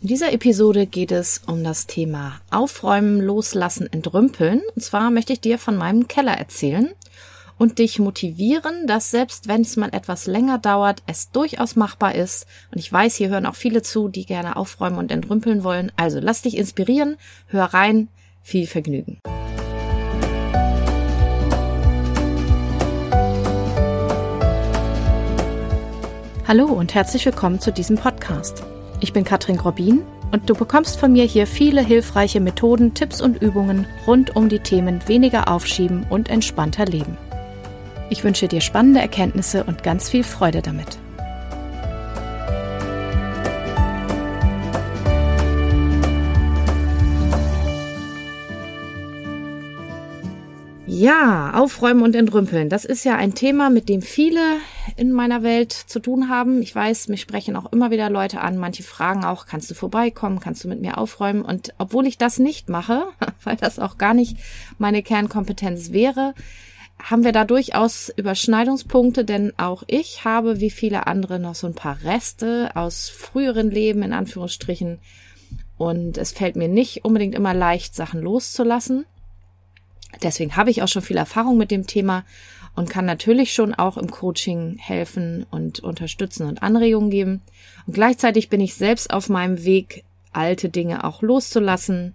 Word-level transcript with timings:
In 0.00 0.06
dieser 0.06 0.32
Episode 0.32 0.86
geht 0.86 1.10
es 1.10 1.42
um 1.48 1.64
das 1.64 1.88
Thema 1.88 2.40
Aufräumen, 2.52 3.20
Loslassen, 3.20 3.92
Entrümpeln. 3.92 4.62
Und 4.76 4.80
zwar 4.80 5.10
möchte 5.10 5.32
ich 5.32 5.40
dir 5.40 5.58
von 5.58 5.76
meinem 5.76 6.06
Keller 6.06 6.34
erzählen 6.34 6.90
und 7.58 7.80
dich 7.80 7.98
motivieren, 7.98 8.86
dass 8.86 9.10
selbst 9.10 9.48
wenn 9.48 9.62
es 9.62 9.76
mal 9.76 9.88
etwas 9.92 10.26
länger 10.26 10.58
dauert, 10.58 11.02
es 11.08 11.32
durchaus 11.32 11.74
machbar 11.74 12.14
ist. 12.14 12.46
Und 12.70 12.78
ich 12.78 12.92
weiß, 12.92 13.16
hier 13.16 13.28
hören 13.28 13.44
auch 13.44 13.56
viele 13.56 13.82
zu, 13.82 14.06
die 14.06 14.24
gerne 14.24 14.54
aufräumen 14.54 14.98
und 14.98 15.10
entrümpeln 15.10 15.64
wollen. 15.64 15.90
Also 15.96 16.20
lass 16.20 16.42
dich 16.42 16.56
inspirieren, 16.56 17.16
hör 17.48 17.64
rein, 17.64 18.06
viel 18.40 18.68
Vergnügen. 18.68 19.18
Hallo 26.46 26.66
und 26.66 26.94
herzlich 26.94 27.26
willkommen 27.26 27.58
zu 27.58 27.72
diesem 27.72 27.96
Podcast. 27.96 28.62
Ich 29.00 29.12
bin 29.12 29.22
Katrin 29.22 29.56
Grobin 29.56 30.02
und 30.32 30.50
du 30.50 30.54
bekommst 30.54 30.98
von 30.98 31.12
mir 31.12 31.24
hier 31.24 31.46
viele 31.46 31.80
hilfreiche 31.84 32.40
Methoden, 32.40 32.94
Tipps 32.94 33.20
und 33.20 33.40
Übungen 33.40 33.86
rund 34.08 34.34
um 34.34 34.48
die 34.48 34.58
Themen 34.58 35.00
weniger 35.06 35.48
aufschieben 35.48 36.04
und 36.10 36.28
entspannter 36.28 36.84
leben. 36.84 37.16
Ich 38.10 38.24
wünsche 38.24 38.48
dir 38.48 38.60
spannende 38.60 39.00
Erkenntnisse 39.00 39.62
und 39.62 39.84
ganz 39.84 40.10
viel 40.10 40.24
Freude 40.24 40.62
damit. 40.62 40.98
Ja, 50.86 51.52
aufräumen 51.54 52.02
und 52.02 52.16
entrümpeln. 52.16 52.68
Das 52.68 52.84
ist 52.84 53.04
ja 53.04 53.14
ein 53.14 53.34
Thema, 53.34 53.70
mit 53.70 53.88
dem 53.88 54.02
viele 54.02 54.40
in 54.98 55.12
meiner 55.12 55.42
Welt 55.42 55.72
zu 55.72 56.00
tun 56.00 56.28
haben. 56.28 56.60
Ich 56.60 56.74
weiß, 56.74 57.08
mich 57.08 57.20
sprechen 57.20 57.56
auch 57.56 57.72
immer 57.72 57.90
wieder 57.90 58.10
Leute 58.10 58.40
an. 58.40 58.58
Manche 58.58 58.82
fragen 58.82 59.24
auch, 59.24 59.46
kannst 59.46 59.70
du 59.70 59.74
vorbeikommen? 59.74 60.40
Kannst 60.40 60.64
du 60.64 60.68
mit 60.68 60.80
mir 60.80 60.98
aufräumen? 60.98 61.42
Und 61.42 61.72
obwohl 61.78 62.06
ich 62.06 62.18
das 62.18 62.38
nicht 62.38 62.68
mache, 62.68 63.06
weil 63.44 63.56
das 63.56 63.78
auch 63.78 63.96
gar 63.96 64.12
nicht 64.12 64.36
meine 64.78 65.02
Kernkompetenz 65.02 65.92
wäre, 65.92 66.34
haben 67.00 67.22
wir 67.22 67.32
da 67.32 67.44
durchaus 67.44 68.12
Überschneidungspunkte, 68.16 69.24
denn 69.24 69.52
auch 69.56 69.84
ich 69.86 70.24
habe 70.24 70.58
wie 70.58 70.70
viele 70.70 71.06
andere 71.06 71.38
noch 71.38 71.54
so 71.54 71.68
ein 71.68 71.74
paar 71.74 72.02
Reste 72.02 72.72
aus 72.74 73.08
früheren 73.08 73.70
Leben 73.70 74.02
in 74.02 74.12
Anführungsstrichen. 74.12 74.98
Und 75.76 76.18
es 76.18 76.32
fällt 76.32 76.56
mir 76.56 76.66
nicht 76.66 77.04
unbedingt 77.04 77.36
immer 77.36 77.54
leicht, 77.54 77.94
Sachen 77.94 78.20
loszulassen. 78.20 79.06
Deswegen 80.22 80.56
habe 80.56 80.70
ich 80.70 80.82
auch 80.82 80.88
schon 80.88 81.02
viel 81.02 81.16
Erfahrung 81.16 81.56
mit 81.56 81.70
dem 81.70 81.86
Thema 81.86 82.24
und 82.74 82.90
kann 82.90 83.04
natürlich 83.04 83.52
schon 83.52 83.74
auch 83.74 83.96
im 83.96 84.10
Coaching 84.10 84.76
helfen 84.78 85.46
und 85.50 85.80
unterstützen 85.80 86.46
und 86.46 86.62
Anregungen 86.62 87.10
geben. 87.10 87.42
Und 87.86 87.94
gleichzeitig 87.94 88.48
bin 88.48 88.60
ich 88.60 88.74
selbst 88.74 89.12
auf 89.12 89.28
meinem 89.28 89.64
Weg, 89.64 90.04
alte 90.32 90.68
Dinge 90.68 91.04
auch 91.04 91.22
loszulassen, 91.22 92.14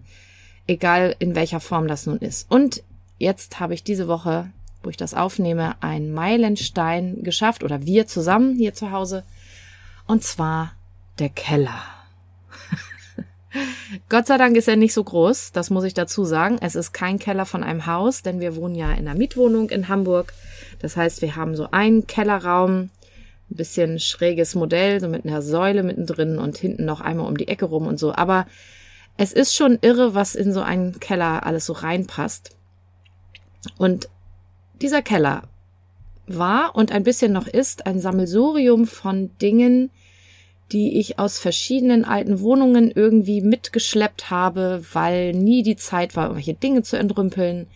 egal 0.67 1.15
in 1.19 1.35
welcher 1.35 1.59
Form 1.59 1.87
das 1.87 2.05
nun 2.05 2.19
ist. 2.19 2.49
Und 2.49 2.83
jetzt 3.17 3.59
habe 3.59 3.73
ich 3.73 3.83
diese 3.83 4.07
Woche, 4.07 4.51
wo 4.81 4.89
ich 4.89 4.97
das 4.97 5.13
aufnehme, 5.13 5.81
einen 5.81 6.13
Meilenstein 6.13 7.23
geschafft 7.23 7.63
oder 7.63 7.85
wir 7.85 8.07
zusammen 8.07 8.55
hier 8.55 8.73
zu 8.73 8.91
Hause. 8.91 9.23
Und 10.07 10.23
zwar 10.23 10.73
der 11.19 11.29
Keller. 11.29 11.81
Gott 14.09 14.27
sei 14.27 14.37
Dank 14.37 14.57
ist 14.57 14.67
er 14.67 14.75
nicht 14.75 14.93
so 14.93 15.03
groß, 15.03 15.51
das 15.51 15.69
muss 15.69 15.83
ich 15.83 15.93
dazu 15.93 16.25
sagen. 16.25 16.57
Es 16.61 16.75
ist 16.75 16.93
kein 16.93 17.19
Keller 17.19 17.45
von 17.45 17.63
einem 17.63 17.85
Haus, 17.85 18.21
denn 18.21 18.39
wir 18.39 18.55
wohnen 18.55 18.75
ja 18.75 18.91
in 18.91 19.07
einer 19.07 19.15
Mietwohnung 19.15 19.69
in 19.69 19.89
Hamburg. 19.89 20.33
Das 20.79 20.97
heißt, 20.97 21.21
wir 21.21 21.35
haben 21.35 21.55
so 21.55 21.69
einen 21.71 22.07
Kellerraum, 22.07 22.89
ein 23.51 23.55
bisschen 23.55 23.99
schräges 23.99 24.55
Modell, 24.55 24.99
so 24.99 25.07
mit 25.07 25.25
einer 25.25 25.41
Säule 25.41 25.83
mittendrin 25.83 26.39
und 26.39 26.57
hinten 26.57 26.85
noch 26.85 27.01
einmal 27.01 27.27
um 27.27 27.37
die 27.37 27.47
Ecke 27.47 27.65
rum 27.65 27.87
und 27.87 27.99
so. 27.99 28.13
Aber 28.13 28.47
es 29.17 29.33
ist 29.33 29.55
schon 29.55 29.77
irre, 29.81 30.15
was 30.15 30.35
in 30.35 30.51
so 30.51 30.61
einen 30.61 30.99
Keller 30.99 31.45
alles 31.45 31.65
so 31.65 31.73
reinpasst. 31.73 32.55
Und 33.77 34.09
dieser 34.81 35.01
Keller 35.01 35.43
war 36.25 36.75
und 36.75 36.91
ein 36.91 37.03
bisschen 37.03 37.31
noch 37.31 37.47
ist 37.47 37.85
ein 37.85 37.99
Sammelsurium 37.99 38.87
von 38.87 39.29
Dingen, 39.39 39.91
die 40.73 40.99
ich 40.99 41.19
aus 41.19 41.39
verschiedenen 41.39 42.03
alten 42.03 42.39
Wohnungen 42.41 42.91
irgendwie 42.91 43.41
mitgeschleppt 43.41 44.31
habe, 44.31 44.83
weil 44.91 45.33
nie 45.33 45.61
die 45.61 45.75
Zeit 45.75 46.15
war, 46.15 46.25
irgendwelche 46.25 46.55
Dinge 46.55 46.81
zu 46.81 46.97
entrümpeln. 46.97 47.67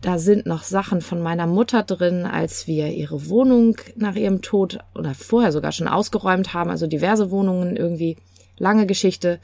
Da 0.00 0.18
sind 0.18 0.46
noch 0.46 0.62
Sachen 0.62 1.00
von 1.00 1.20
meiner 1.20 1.46
Mutter 1.46 1.82
drin, 1.82 2.24
als 2.24 2.66
wir 2.66 2.88
ihre 2.88 3.28
Wohnung 3.28 3.76
nach 3.96 4.14
ihrem 4.14 4.40
Tod 4.40 4.78
oder 4.94 5.14
vorher 5.14 5.52
sogar 5.52 5.72
schon 5.72 5.88
ausgeräumt 5.88 6.54
haben, 6.54 6.70
also 6.70 6.86
diverse 6.86 7.30
Wohnungen 7.30 7.76
irgendwie, 7.76 8.16
lange 8.56 8.86
Geschichte. 8.86 9.40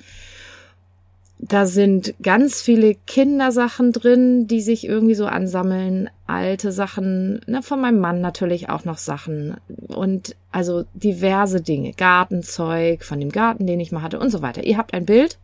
Da 1.41 1.67
sind 1.67 2.15
ganz 2.21 2.61
viele 2.61 2.97
Kindersachen 3.07 3.93
drin, 3.93 4.49
die 4.49 4.61
sich 4.61 4.85
irgendwie 4.85 5.15
so 5.15 5.27
ansammeln. 5.27 6.11
Alte 6.27 6.73
Sachen, 6.73 7.41
ne, 7.47 7.63
von 7.63 7.81
meinem 7.81 8.01
Mann 8.01 8.21
natürlich 8.21 8.69
auch 8.69 8.85
noch 8.85 8.99
Sachen. 8.99 9.57
Und 9.87 10.35
also 10.51 10.85
diverse 10.95 11.61
Dinge. 11.61 11.93
Gartenzeug, 11.93 13.05
von 13.05 13.21
dem 13.21 13.31
Garten, 13.31 13.67
den 13.67 13.79
ich 13.79 13.93
mal 13.93 14.03
hatte 14.03 14.19
und 14.19 14.31
so 14.31 14.43
weiter. 14.43 14.65
Ihr 14.65 14.77
habt 14.77 14.95
ein 14.95 15.07
Bild. 15.07 15.39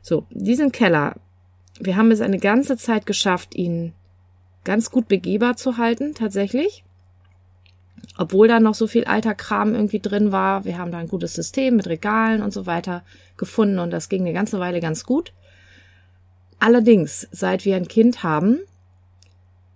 So, 0.00 0.24
diesen 0.30 0.72
Keller. 0.72 1.16
Wir 1.78 1.96
haben 1.96 2.10
es 2.10 2.20
eine 2.20 2.38
ganze 2.38 2.76
Zeit 2.76 3.04
geschafft, 3.04 3.54
ihn 3.54 3.92
ganz 4.64 4.90
gut 4.90 5.08
begehbar 5.08 5.56
zu 5.56 5.76
halten, 5.76 6.14
tatsächlich 6.14 6.84
obwohl 8.16 8.48
da 8.48 8.60
noch 8.60 8.74
so 8.74 8.86
viel 8.86 9.04
alter 9.04 9.34
Kram 9.34 9.74
irgendwie 9.74 10.00
drin 10.00 10.32
war. 10.32 10.64
Wir 10.64 10.78
haben 10.78 10.92
da 10.92 10.98
ein 10.98 11.08
gutes 11.08 11.34
System 11.34 11.76
mit 11.76 11.86
Regalen 11.86 12.42
und 12.42 12.52
so 12.52 12.66
weiter 12.66 13.02
gefunden 13.36 13.78
und 13.78 13.90
das 13.90 14.08
ging 14.08 14.22
eine 14.22 14.32
ganze 14.32 14.58
Weile 14.60 14.80
ganz 14.80 15.04
gut. 15.04 15.32
Allerdings, 16.58 17.28
seit 17.32 17.64
wir 17.64 17.76
ein 17.76 17.88
Kind 17.88 18.22
haben, 18.22 18.60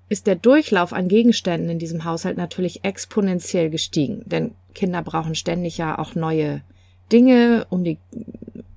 ist 0.09 0.27
der 0.27 0.37
Durchlauf 0.37 0.93
an 0.93 1.09
Gegenständen 1.09 1.69
in 1.69 1.79
diesem 1.79 2.05
Haushalt 2.05 2.37
natürlich 2.37 2.85
exponentiell 2.85 3.71
gestiegen, 3.71 4.23
denn 4.27 4.55
Kinder 4.75 5.03
brauchen 5.03 5.35
ständig 5.35 5.79
ja 5.79 5.99
auch 5.99 6.15
neue 6.15 6.63
Dinge, 7.11 7.67
um 7.71 7.83
die 7.83 7.99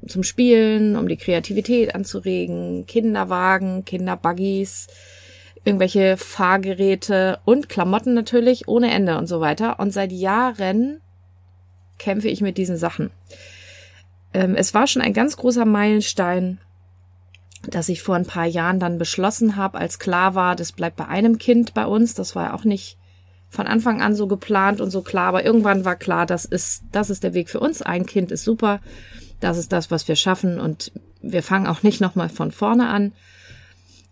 zum 0.08 0.24
Spielen, 0.24 0.96
um 0.96 1.08
die 1.08 1.18
Kreativität 1.18 1.94
anzuregen, 1.94 2.86
Kinderwagen, 2.88 3.86
Kinderbuggies, 3.86 4.88
irgendwelche 5.66 6.18
Fahrgeräte 6.18 7.40
und 7.46 7.70
Klamotten 7.70 8.14
natürlich 8.14 8.68
ohne 8.68 8.92
Ende 8.92 9.18
und 9.18 9.28
so 9.28 9.42
weiter. 9.42 9.80
Und 9.80 9.92
seit 9.92 10.12
Jahren 10.12 11.02
kämpfe 11.97 12.30
ich 12.30 12.42
mit 12.42 12.58
diesen 12.58 12.78
Sachen. 12.78 13.12
Ähm, 14.34 14.56
es 14.56 14.74
war 14.74 14.88
schon 14.88 15.02
ein 15.02 15.14
ganz 15.14 15.38
großer 15.38 15.66
Meilenstein, 15.66 16.59
dass 17.68 17.90
ich 17.90 18.02
vor 18.02 18.16
ein 18.16 18.25
paar 18.25 18.46
Jahren 18.46 18.80
dann 18.80 18.98
beschlossen 18.98 19.56
habe, 19.56 19.78
als 19.78 20.00
klar 20.00 20.34
war, 20.34 20.56
das 20.56 20.72
bleibt 20.72 20.96
bei 20.96 21.08
einem 21.08 21.38
Kind 21.38 21.74
bei 21.74 21.86
uns. 21.86 22.14
Das 22.14 22.36
war 22.36 22.53
auch 22.53 22.64
nicht 22.64 22.98
von 23.50 23.68
Anfang 23.68 24.02
an 24.02 24.16
so 24.16 24.28
geplant 24.28 24.80
und 24.80 24.92
so 24.92 25.02
klar, 25.02 25.28
aber 25.28 25.44
irgendwann 25.44 25.84
war 25.84 25.96
klar, 25.96 26.25
das 26.25 26.46
ist, 26.46 26.84
das 26.92 27.09
ist 27.09 27.24
der 27.24 27.34
Weg 27.34 27.50
für 27.50 27.59
uns. 27.59 27.81
Ein 27.81 28.06
Kind 28.06 28.31
ist 28.31 28.44
super. 28.44 28.80
Das 29.40 29.58
ist 29.58 29.72
das, 29.72 29.92
was 29.92 30.08
wir 30.08 30.16
schaffen 30.16 30.59
und 30.59 30.92
wir 31.22 31.44
fangen 31.44 31.68
auch 31.68 31.84
nicht 31.84 32.00
nochmal 32.00 32.30
von 32.30 32.52
vorne 32.52 32.88
an. 32.88 33.12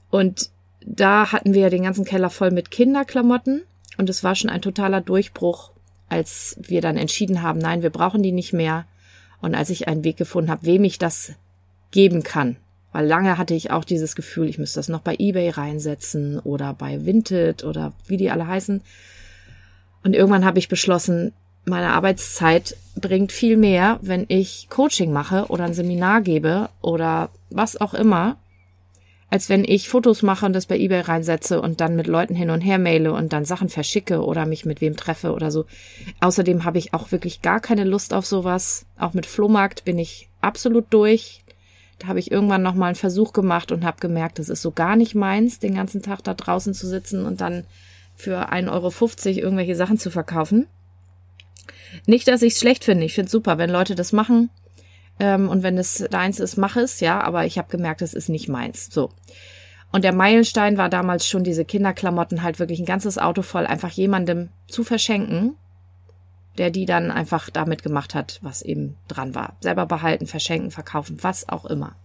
Und 0.09 0.49
da 0.89 1.31
hatten 1.31 1.53
wir 1.53 1.63
ja 1.63 1.69
den 1.69 1.83
ganzen 1.83 2.05
Keller 2.05 2.29
voll 2.29 2.51
mit 2.51 2.71
Kinderklamotten 2.71 3.63
und 3.97 4.09
es 4.09 4.23
war 4.23 4.35
schon 4.35 4.49
ein 4.49 4.61
totaler 4.61 5.01
Durchbruch, 5.01 5.71
als 6.07 6.57
wir 6.61 6.81
dann 6.81 6.97
entschieden 6.97 7.41
haben, 7.41 7.59
nein, 7.59 7.81
wir 7.81 7.89
brauchen 7.89 8.23
die 8.23 8.31
nicht 8.31 8.53
mehr. 8.53 8.85
Und 9.41 9.53
als 9.53 9.69
ich 9.69 9.87
einen 9.87 10.03
Weg 10.03 10.17
gefunden 10.17 10.49
habe, 10.49 10.65
wem 10.65 10.83
ich 10.83 10.97
das 10.97 11.33
geben 11.91 12.23
kann. 12.23 12.55
Weil 12.91 13.05
lange 13.05 13.37
hatte 13.37 13.53
ich 13.53 13.69
auch 13.69 13.83
dieses 13.83 14.15
Gefühl, 14.15 14.47
ich 14.47 14.57
müsste 14.57 14.79
das 14.79 14.87
noch 14.87 15.01
bei 15.01 15.15
eBay 15.19 15.49
reinsetzen 15.49 16.39
oder 16.39 16.73
bei 16.73 17.05
Vinted 17.05 17.63
oder 17.63 17.93
wie 18.07 18.17
die 18.17 18.31
alle 18.31 18.47
heißen. 18.47 18.81
Und 20.03 20.15
irgendwann 20.15 20.45
habe 20.45 20.57
ich 20.57 20.69
beschlossen, 20.69 21.33
meine 21.65 21.89
Arbeitszeit 21.89 22.77
bringt 22.95 23.31
viel 23.31 23.57
mehr, 23.57 23.99
wenn 24.01 24.25
ich 24.29 24.69
Coaching 24.69 25.11
mache 25.11 25.47
oder 25.49 25.65
ein 25.65 25.73
Seminar 25.73 26.21
gebe 26.21 26.69
oder 26.81 27.29
was 27.49 27.79
auch 27.79 27.93
immer, 27.93 28.37
als 29.29 29.49
wenn 29.49 29.65
ich 29.65 29.89
Fotos 29.89 30.21
mache 30.21 30.45
und 30.45 30.53
das 30.53 30.67
bei 30.67 30.77
eBay 30.77 31.01
reinsetze 31.01 31.61
und 31.61 31.81
dann 31.81 31.95
mit 31.95 32.07
Leuten 32.07 32.33
hin 32.33 32.49
und 32.49 32.61
her 32.61 32.77
maile 32.77 33.11
und 33.13 33.33
dann 33.33 33.43
Sachen 33.43 33.69
verschicke 33.69 34.23
oder 34.23 34.45
mich 34.45 34.65
mit 34.65 34.79
wem 34.79 34.95
treffe 34.95 35.33
oder 35.33 35.51
so. 35.51 35.65
Außerdem 36.21 36.63
habe 36.63 36.77
ich 36.77 36.93
auch 36.93 37.11
wirklich 37.11 37.41
gar 37.41 37.59
keine 37.59 37.83
Lust 37.83 38.13
auf 38.13 38.25
sowas. 38.25 38.85
Auch 38.97 39.13
mit 39.13 39.25
Flohmarkt 39.25 39.83
bin 39.83 39.99
ich 39.99 40.29
absolut 40.39 40.85
durch. 40.91 41.43
Da 41.99 42.07
habe 42.07 42.19
ich 42.19 42.31
irgendwann 42.31 42.63
noch 42.63 42.75
mal 42.75 42.87
einen 42.87 42.95
Versuch 42.95 43.33
gemacht 43.33 43.71
und 43.71 43.83
habe 43.83 43.99
gemerkt, 43.99 44.39
das 44.39 44.49
ist 44.49 44.61
so 44.61 44.71
gar 44.71 44.95
nicht 44.95 45.15
meins, 45.15 45.59
den 45.59 45.75
ganzen 45.75 46.01
Tag 46.01 46.23
da 46.23 46.33
draußen 46.33 46.73
zu 46.73 46.87
sitzen 46.87 47.25
und 47.25 47.41
dann 47.41 47.65
für 48.15 48.51
1,50 48.51 48.69
Euro 48.71 49.39
irgendwelche 49.39 49.75
Sachen 49.75 49.97
zu 49.97 50.09
verkaufen. 50.09 50.67
Nicht, 52.05 52.27
dass 52.27 52.41
ich 52.41 52.53
es 52.53 52.59
schlecht 52.59 52.83
finde. 52.83 53.05
Ich 53.05 53.13
finde 53.13 53.27
es 53.27 53.31
super, 53.31 53.57
wenn 53.57 53.69
Leute 53.69 53.95
das 53.95 54.13
machen. 54.13 54.49
Ähm, 55.19 55.49
und 55.49 55.63
wenn 55.63 55.77
es 55.77 56.05
deins 56.11 56.39
ist, 56.39 56.57
mach 56.57 56.75
es, 56.75 56.99
ja, 56.99 57.21
aber 57.21 57.45
ich 57.45 57.57
habe 57.57 57.69
gemerkt, 57.69 58.01
es 58.01 58.13
ist 58.13 58.29
nicht 58.29 58.47
meins. 58.47 58.89
So. 58.91 59.11
Und 59.91 60.03
der 60.03 60.13
Meilenstein 60.13 60.77
war 60.77 60.89
damals 60.89 61.27
schon 61.27 61.43
diese 61.43 61.65
Kinderklamotten 61.65 62.43
halt 62.43 62.59
wirklich 62.59 62.79
ein 62.79 62.85
ganzes 62.85 63.17
Auto 63.17 63.41
voll 63.41 63.65
einfach 63.65 63.91
jemandem 63.91 64.49
zu 64.67 64.83
verschenken. 64.83 65.55
der 66.57 66.71
die 66.71 66.85
dann 66.85 67.11
einfach 67.11 67.49
damit 67.49 67.83
gemacht 67.83 68.15
hat, 68.15 68.39
was 68.41 68.61
eben 68.61 68.95
dran 69.07 69.35
war. 69.35 69.55
Selber 69.61 69.85
behalten, 69.85 70.27
verschenken, 70.27 70.71
verkaufen, 70.71 71.17
was 71.21 71.47
auch 71.49 71.65
immer. 71.65 71.95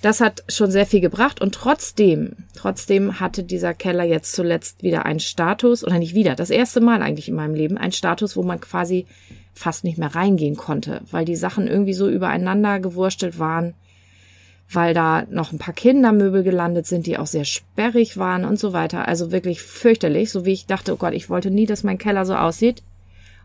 Das 0.00 0.20
hat 0.20 0.44
schon 0.48 0.70
sehr 0.70 0.86
viel 0.86 1.00
gebracht 1.00 1.40
und 1.40 1.56
trotzdem, 1.56 2.36
trotzdem 2.54 3.18
hatte 3.18 3.42
dieser 3.42 3.74
Keller 3.74 4.04
jetzt 4.04 4.32
zuletzt 4.32 4.84
wieder 4.84 5.04
einen 5.06 5.18
Status, 5.18 5.82
oder 5.82 5.98
nicht 5.98 6.14
wieder, 6.14 6.36
das 6.36 6.50
erste 6.50 6.80
Mal 6.80 7.02
eigentlich 7.02 7.28
in 7.28 7.34
meinem 7.34 7.54
Leben, 7.54 7.76
einen 7.78 7.90
Status, 7.90 8.36
wo 8.36 8.44
man 8.44 8.60
quasi 8.60 9.06
fast 9.54 9.84
nicht 9.84 9.98
mehr 9.98 10.14
reingehen 10.14 10.56
konnte, 10.56 11.02
weil 11.10 11.24
die 11.24 11.36
Sachen 11.36 11.66
irgendwie 11.66 11.94
so 11.94 12.08
übereinander 12.08 12.80
gewurstelt 12.80 13.38
waren, 13.38 13.74
weil 14.70 14.94
da 14.94 15.24
noch 15.30 15.52
ein 15.52 15.58
paar 15.58 15.74
Kindermöbel 15.74 16.42
gelandet 16.42 16.86
sind, 16.86 17.06
die 17.06 17.18
auch 17.18 17.26
sehr 17.26 17.44
sperrig 17.44 18.16
waren 18.16 18.44
und 18.44 18.58
so 18.58 18.72
weiter. 18.72 19.08
Also 19.08 19.32
wirklich 19.32 19.62
fürchterlich, 19.62 20.30
so 20.30 20.44
wie 20.44 20.52
ich 20.52 20.66
dachte, 20.66 20.92
oh 20.92 20.96
Gott, 20.96 21.14
ich 21.14 21.30
wollte 21.30 21.50
nie, 21.50 21.66
dass 21.66 21.84
mein 21.84 21.98
Keller 21.98 22.26
so 22.26 22.34
aussieht. 22.34 22.82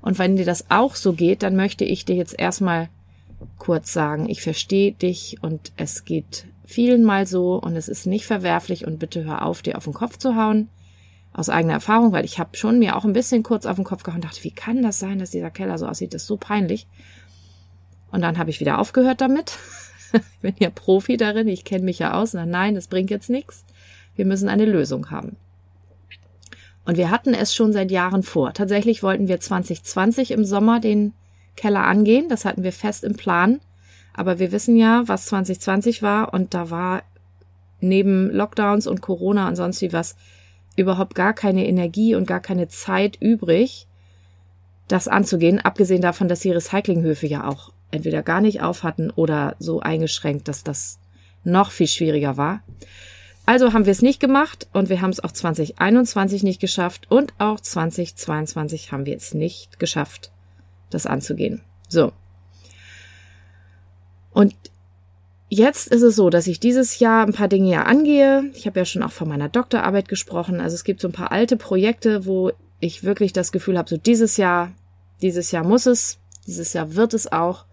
Und 0.02 0.20
wenn 0.20 0.36
dir 0.36 0.46
das 0.46 0.70
auch 0.70 0.96
so 0.96 1.14
geht, 1.14 1.44
dann 1.44 1.56
möchte 1.56 1.86
ich 1.86 2.04
dir 2.04 2.16
jetzt 2.16 2.38
erstmal 2.38 2.90
kurz 3.58 3.94
sagen, 3.94 4.30
ich 4.30 4.42
verstehe 4.42 4.92
dich 4.92 5.38
und 5.42 5.72
es 5.78 6.06
geht 6.06 6.46
vielen 6.66 7.04
mal 7.04 7.26
so 7.26 7.56
und 7.56 7.76
es 7.76 7.88
ist 7.88 8.06
nicht 8.06 8.26
verwerflich 8.26 8.86
und 8.86 9.00
bitte 9.00 9.24
hör 9.24 9.46
auf, 9.46 9.62
dir 9.62 9.78
auf 9.78 9.86
den 9.86 9.94
Kopf 9.94 10.18
zu 10.18 10.36
hauen. 10.36 10.70
Aus 11.34 11.50
eigener 11.50 11.74
Erfahrung, 11.74 12.12
weil 12.12 12.26
ich 12.26 12.38
habe 12.38 12.56
schon 12.56 12.78
mir 12.78 12.96
auch 12.96 13.06
ein 13.06 13.14
bisschen 13.14 13.42
kurz 13.42 13.66
auf 13.66 13.76
den 13.76 13.86
Kopf 13.86 14.04
gehauen 14.04 14.22
und 14.22 14.26
dachte, 14.26 14.44
wie 14.44 14.52
kann 14.52 14.84
das 14.84 15.00
sein, 15.00 15.18
dass 15.18 15.32
dieser 15.32 15.50
Keller 15.50 15.78
so 15.78 15.88
aussieht? 15.88 16.14
Das 16.14 16.24
ist 16.24 16.28
so 16.28 16.38
peinlich. 16.38 16.88
Und 18.12 18.22
dann 18.22 18.38
habe 18.38 18.52
ich 18.52 18.60
wieder 18.60 18.78
aufgehört 18.78 19.22
damit. 19.22 19.58
ich 20.14 20.40
bin 20.42 20.54
ja 20.60 20.70
Profi 20.70 21.18
darin, 21.18 21.48
ich 21.48 21.66
kenne 21.66 21.86
mich 21.86 21.98
ja 21.98 22.14
aus. 22.14 22.34
Na, 22.34 22.46
nein, 22.46 22.76
das 22.76 22.88
bringt 22.88 23.10
jetzt 23.10 23.32
nichts. 23.32 23.66
Wir 24.16 24.26
müssen 24.26 24.48
eine 24.48 24.66
Lösung 24.66 25.10
haben. 25.10 25.36
Und 26.86 26.98
wir 26.98 27.10
hatten 27.10 27.34
es 27.34 27.56
schon 27.56 27.74
seit 27.74 27.90
Jahren 27.90 28.24
vor. 28.24 28.54
Tatsächlich 28.54 29.02
wollten 29.02 29.28
wir 29.28 29.40
2020 29.40 30.32
im 30.32 30.46
Sommer 30.46 30.80
den 30.80 31.14
Keller 31.56 31.86
angehen. 31.86 32.30
Das 32.30 32.46
hatten 32.46 32.64
wir 32.64 32.74
fest 32.74 33.04
im 33.04 33.16
Plan. 33.16 33.60
Aber 34.14 34.38
wir 34.38 34.52
wissen 34.52 34.76
ja, 34.78 35.04
was 35.08 35.26
2020 35.26 36.04
war 36.04 36.34
und 36.34 36.54
da 36.54 36.70
war 36.70 37.04
neben 37.80 38.30
Lockdowns 38.30 38.86
und 38.86 39.02
Corona 39.02 39.48
und 39.48 39.56
sonst 39.56 39.82
wie 39.82 39.92
was 39.92 40.16
überhaupt 40.76 41.16
gar 41.16 41.34
keine 41.34 41.68
Energie 41.68 42.16
und 42.16 42.28
gar 42.28 42.40
keine 42.40 42.68
Zeit 42.68 43.18
übrig, 43.20 43.88
das 44.88 45.08
anzugehen, 45.08 45.60
abgesehen 45.60 46.02
davon, 46.02 46.28
dass 46.28 46.42
die 46.42 46.52
Recyclinghöfe 46.52 47.28
ja 47.28 47.48
auch 47.48 47.72
entweder 47.92 48.24
gar 48.24 48.42
nicht 48.42 48.62
auf 48.62 48.84
hatten 48.84 49.12
oder 49.12 49.56
so 49.60 49.80
eingeschränkt, 49.80 50.48
dass 50.48 50.64
das 50.64 51.00
noch 51.44 51.72
viel 51.72 51.88
schwieriger 51.88 52.38
war. 52.38 52.64
Also 53.46 53.74
haben 53.74 53.86
wir 53.86 53.92
es 53.92 54.02
nicht 54.02 54.20
gemacht 54.20 54.68
und 54.72 54.90
wir 54.90 55.02
haben 55.02 55.10
es 55.10 55.20
auch 55.20 55.32
2021 55.32 56.44
nicht 56.44 56.62
geschafft 56.62 57.08
und 57.10 57.34
auch 57.40 57.60
2022 57.60 58.92
haben 58.92 59.06
wir 59.06 59.18
es 59.18 59.34
nicht 59.34 59.80
geschafft, 59.80 60.32
das 60.90 61.06
anzugehen. 61.06 61.62
So. 61.90 62.14
Und 64.32 64.56
jetzt 65.54 65.88
ist 65.88 66.02
es 66.02 66.16
so, 66.16 66.30
dass 66.30 66.48
ich 66.48 66.60
dieses 66.60 67.00
Jahr 67.00 67.26
ein 67.26 67.34
paar 67.34 67.48
Dinge 67.48 67.70
ja 67.70 67.84
angehe. 67.84 68.50
Ich 68.54 68.66
habe 68.66 68.80
ja 68.80 68.86
schon 68.86 69.04
auch 69.04 69.12
von 69.12 69.28
meiner 69.28 69.50
Doktorarbeit 69.50 70.08
gesprochen. 70.08 70.60
Also 70.60 70.76
es 70.76 70.84
gibt 70.84 71.02
so 71.02 71.08
ein 71.08 71.14
paar 71.14 71.32
alte 71.32 71.58
Projekte, 71.58 72.26
wo 72.26 72.52
ich 72.80 73.04
wirklich 73.04 73.34
das 73.34 73.52
Gefühl 73.52 73.78
habe, 73.78 73.90
so 73.90 73.98
dieses 73.98 74.38
Jahr, 74.38 74.72
dieses 75.22 75.52
Jahr 75.52 75.64
muss 75.64 75.86
es, 75.86 76.20
dieses 76.48 76.74
Jahr 76.74 76.96
wird 76.96 77.14
es 77.14 77.32
auch. 77.32 77.66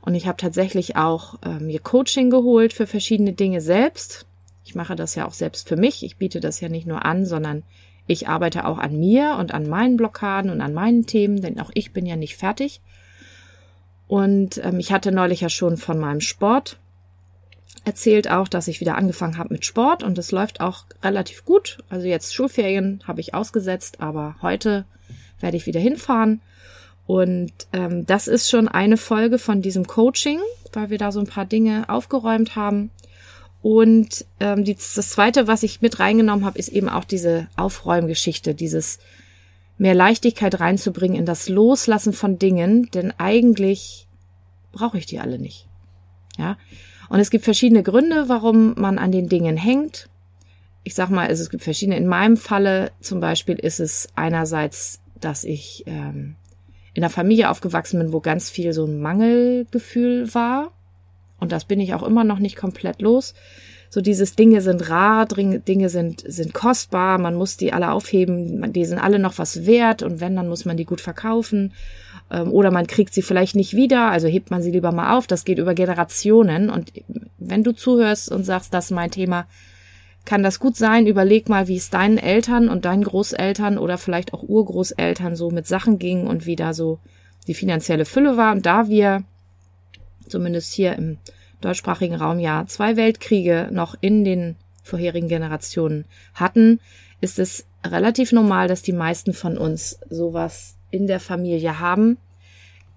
Und 0.00 0.14
ich 0.14 0.26
habe 0.26 0.36
tatsächlich 0.36 0.96
auch 0.96 1.42
äh, 1.42 1.58
mir 1.60 1.80
Coaching 1.80 2.30
geholt 2.30 2.72
für 2.72 2.86
verschiedene 2.86 3.32
Dinge 3.32 3.60
selbst. 3.60 4.26
Ich 4.64 4.74
mache 4.74 4.96
das 4.96 5.14
ja 5.14 5.26
auch 5.26 5.34
selbst 5.34 5.68
für 5.68 5.76
mich. 5.76 6.04
Ich 6.04 6.16
biete 6.16 6.40
das 6.40 6.60
ja 6.60 6.68
nicht 6.68 6.86
nur 6.86 7.04
an, 7.04 7.26
sondern 7.26 7.64
ich 8.06 8.28
arbeite 8.28 8.66
auch 8.66 8.78
an 8.78 8.98
mir 8.98 9.36
und 9.38 9.52
an 9.52 9.68
meinen 9.68 9.96
Blockaden 9.96 10.50
und 10.50 10.60
an 10.60 10.74
meinen 10.74 11.06
Themen, 11.06 11.40
denn 11.40 11.60
auch 11.60 11.70
ich 11.74 11.92
bin 11.92 12.06
ja 12.06 12.16
nicht 12.16 12.36
fertig. 12.36 12.80
Und 14.06 14.58
ähm, 14.64 14.78
ich 14.78 14.92
hatte 14.92 15.10
neulich 15.10 15.40
ja 15.40 15.48
schon 15.48 15.76
von 15.76 15.98
meinem 15.98 16.20
Sport 16.20 16.78
erzählt 17.84 18.30
auch, 18.30 18.48
dass 18.48 18.68
ich 18.68 18.80
wieder 18.80 18.96
angefangen 18.96 19.38
habe 19.38 19.54
mit 19.54 19.64
Sport 19.64 20.02
und 20.02 20.18
es 20.18 20.32
läuft 20.32 20.60
auch 20.60 20.84
relativ 21.02 21.44
gut. 21.44 21.78
Also 21.88 22.06
jetzt 22.06 22.34
Schulferien 22.34 23.02
habe 23.06 23.20
ich 23.20 23.34
ausgesetzt, 23.34 24.00
aber 24.00 24.36
heute 24.42 24.84
werde 25.40 25.56
ich 25.56 25.66
wieder 25.66 25.80
hinfahren. 25.80 26.40
Und 27.06 27.52
ähm, 27.72 28.04
das 28.06 28.26
ist 28.26 28.50
schon 28.50 28.66
eine 28.66 28.96
Folge 28.96 29.38
von 29.38 29.62
diesem 29.62 29.86
Coaching, 29.86 30.40
weil 30.72 30.90
wir 30.90 30.98
da 30.98 31.12
so 31.12 31.20
ein 31.20 31.26
paar 31.26 31.44
Dinge 31.44 31.88
aufgeräumt 31.88 32.56
haben. 32.56 32.90
Und 33.62 34.24
ähm, 34.40 34.64
die, 34.64 34.74
das 34.74 35.10
Zweite, 35.10 35.46
was 35.46 35.62
ich 35.62 35.80
mit 35.80 35.98
reingenommen 35.98 36.44
habe, 36.44 36.58
ist 36.58 36.68
eben 36.68 36.88
auch 36.88 37.04
diese 37.04 37.48
Aufräumgeschichte, 37.56 38.54
dieses 38.54 38.98
mehr 39.78 39.94
Leichtigkeit 39.94 40.58
reinzubringen 40.58 41.18
in 41.18 41.26
das 41.26 41.48
Loslassen 41.48 42.12
von 42.12 42.38
Dingen, 42.38 42.90
denn 42.92 43.12
eigentlich 43.18 44.06
brauche 44.72 44.98
ich 44.98 45.06
die 45.06 45.20
alle 45.20 45.38
nicht. 45.38 45.66
Ja. 46.38 46.56
Und 47.08 47.20
es 47.20 47.30
gibt 47.30 47.44
verschiedene 47.44 47.82
Gründe, 47.82 48.28
warum 48.28 48.74
man 48.76 48.98
an 48.98 49.12
den 49.12 49.28
Dingen 49.28 49.56
hängt. 49.56 50.08
Ich 50.84 50.94
sag 50.94 51.10
mal, 51.10 51.26
also 51.28 51.42
es 51.42 51.50
gibt 51.50 51.64
verschiedene. 51.64 51.96
In 51.96 52.06
meinem 52.06 52.36
Falle 52.36 52.92
zum 53.00 53.20
Beispiel 53.20 53.56
ist 53.56 53.80
es 53.80 54.08
einerseits, 54.14 55.00
dass 55.20 55.44
ich 55.44 55.84
ähm, 55.86 56.36
in 56.94 57.02
einer 57.02 57.10
Familie 57.10 57.50
aufgewachsen 57.50 57.98
bin, 57.98 58.12
wo 58.12 58.20
ganz 58.20 58.50
viel 58.50 58.72
so 58.72 58.84
ein 58.84 59.00
Mangelgefühl 59.00 60.32
war. 60.34 60.72
Und 61.38 61.52
das 61.52 61.64
bin 61.64 61.80
ich 61.80 61.94
auch 61.94 62.02
immer 62.02 62.24
noch 62.24 62.38
nicht 62.38 62.56
komplett 62.56 63.02
los 63.02 63.34
so 63.88 64.00
dieses 64.00 64.34
Dinge 64.36 64.60
sind 64.60 64.90
rar, 64.90 65.26
Dinge 65.26 65.88
sind, 65.88 66.22
sind 66.26 66.54
kostbar, 66.54 67.18
man 67.18 67.34
muss 67.34 67.56
die 67.56 67.72
alle 67.72 67.92
aufheben, 67.92 68.72
die 68.72 68.84
sind 68.84 68.98
alle 68.98 69.18
noch 69.18 69.38
was 69.38 69.66
wert 69.66 70.02
und 70.02 70.20
wenn, 70.20 70.36
dann 70.36 70.48
muss 70.48 70.64
man 70.64 70.76
die 70.76 70.84
gut 70.84 71.00
verkaufen. 71.00 71.72
Ähm, 72.30 72.52
oder 72.52 72.70
man 72.70 72.86
kriegt 72.86 73.14
sie 73.14 73.22
vielleicht 73.22 73.56
nicht 73.56 73.74
wieder, 73.74 74.10
also 74.10 74.28
hebt 74.28 74.50
man 74.50 74.62
sie 74.62 74.70
lieber 74.70 74.92
mal 74.92 75.16
auf. 75.16 75.26
Das 75.26 75.44
geht 75.44 75.58
über 75.58 75.74
Generationen. 75.74 76.70
Und 76.70 76.92
wenn 77.38 77.64
du 77.64 77.72
zuhörst 77.72 78.30
und 78.30 78.44
sagst, 78.44 78.74
das 78.74 78.86
ist 78.86 78.90
mein 78.90 79.10
Thema, 79.10 79.46
kann 80.24 80.42
das 80.42 80.58
gut 80.58 80.76
sein. 80.76 81.06
Überleg 81.06 81.48
mal, 81.48 81.68
wie 81.68 81.76
es 81.76 81.90
deinen 81.90 82.18
Eltern 82.18 82.68
und 82.68 82.84
deinen 82.84 83.04
Großeltern 83.04 83.78
oder 83.78 83.96
vielleicht 83.96 84.34
auch 84.34 84.42
Urgroßeltern 84.42 85.36
so 85.36 85.50
mit 85.50 85.66
Sachen 85.66 85.98
ging 85.98 86.26
und 86.26 86.46
wie 86.46 86.56
da 86.56 86.74
so 86.74 86.98
die 87.46 87.54
finanzielle 87.54 88.04
Fülle 88.04 88.36
war. 88.36 88.52
Und 88.52 88.66
da 88.66 88.88
wir 88.88 89.22
zumindest 90.28 90.72
hier 90.72 90.94
im 90.96 91.18
deutschsprachigen 91.60 92.16
Raum 92.16 92.40
ja 92.40 92.64
zwei 92.66 92.96
Weltkriege 92.96 93.68
noch 93.70 93.94
in 94.00 94.24
den 94.24 94.56
vorherigen 94.82 95.28
Generationen 95.28 96.04
hatten, 96.34 96.80
ist 97.20 97.38
es 97.38 97.66
relativ 97.84 98.32
normal, 98.32 98.68
dass 98.68 98.82
die 98.82 98.92
meisten 98.92 99.32
von 99.32 99.56
uns 99.56 99.98
sowas 100.10 100.75
in 100.90 101.06
der 101.06 101.20
Familie 101.20 101.80
haben. 101.80 102.18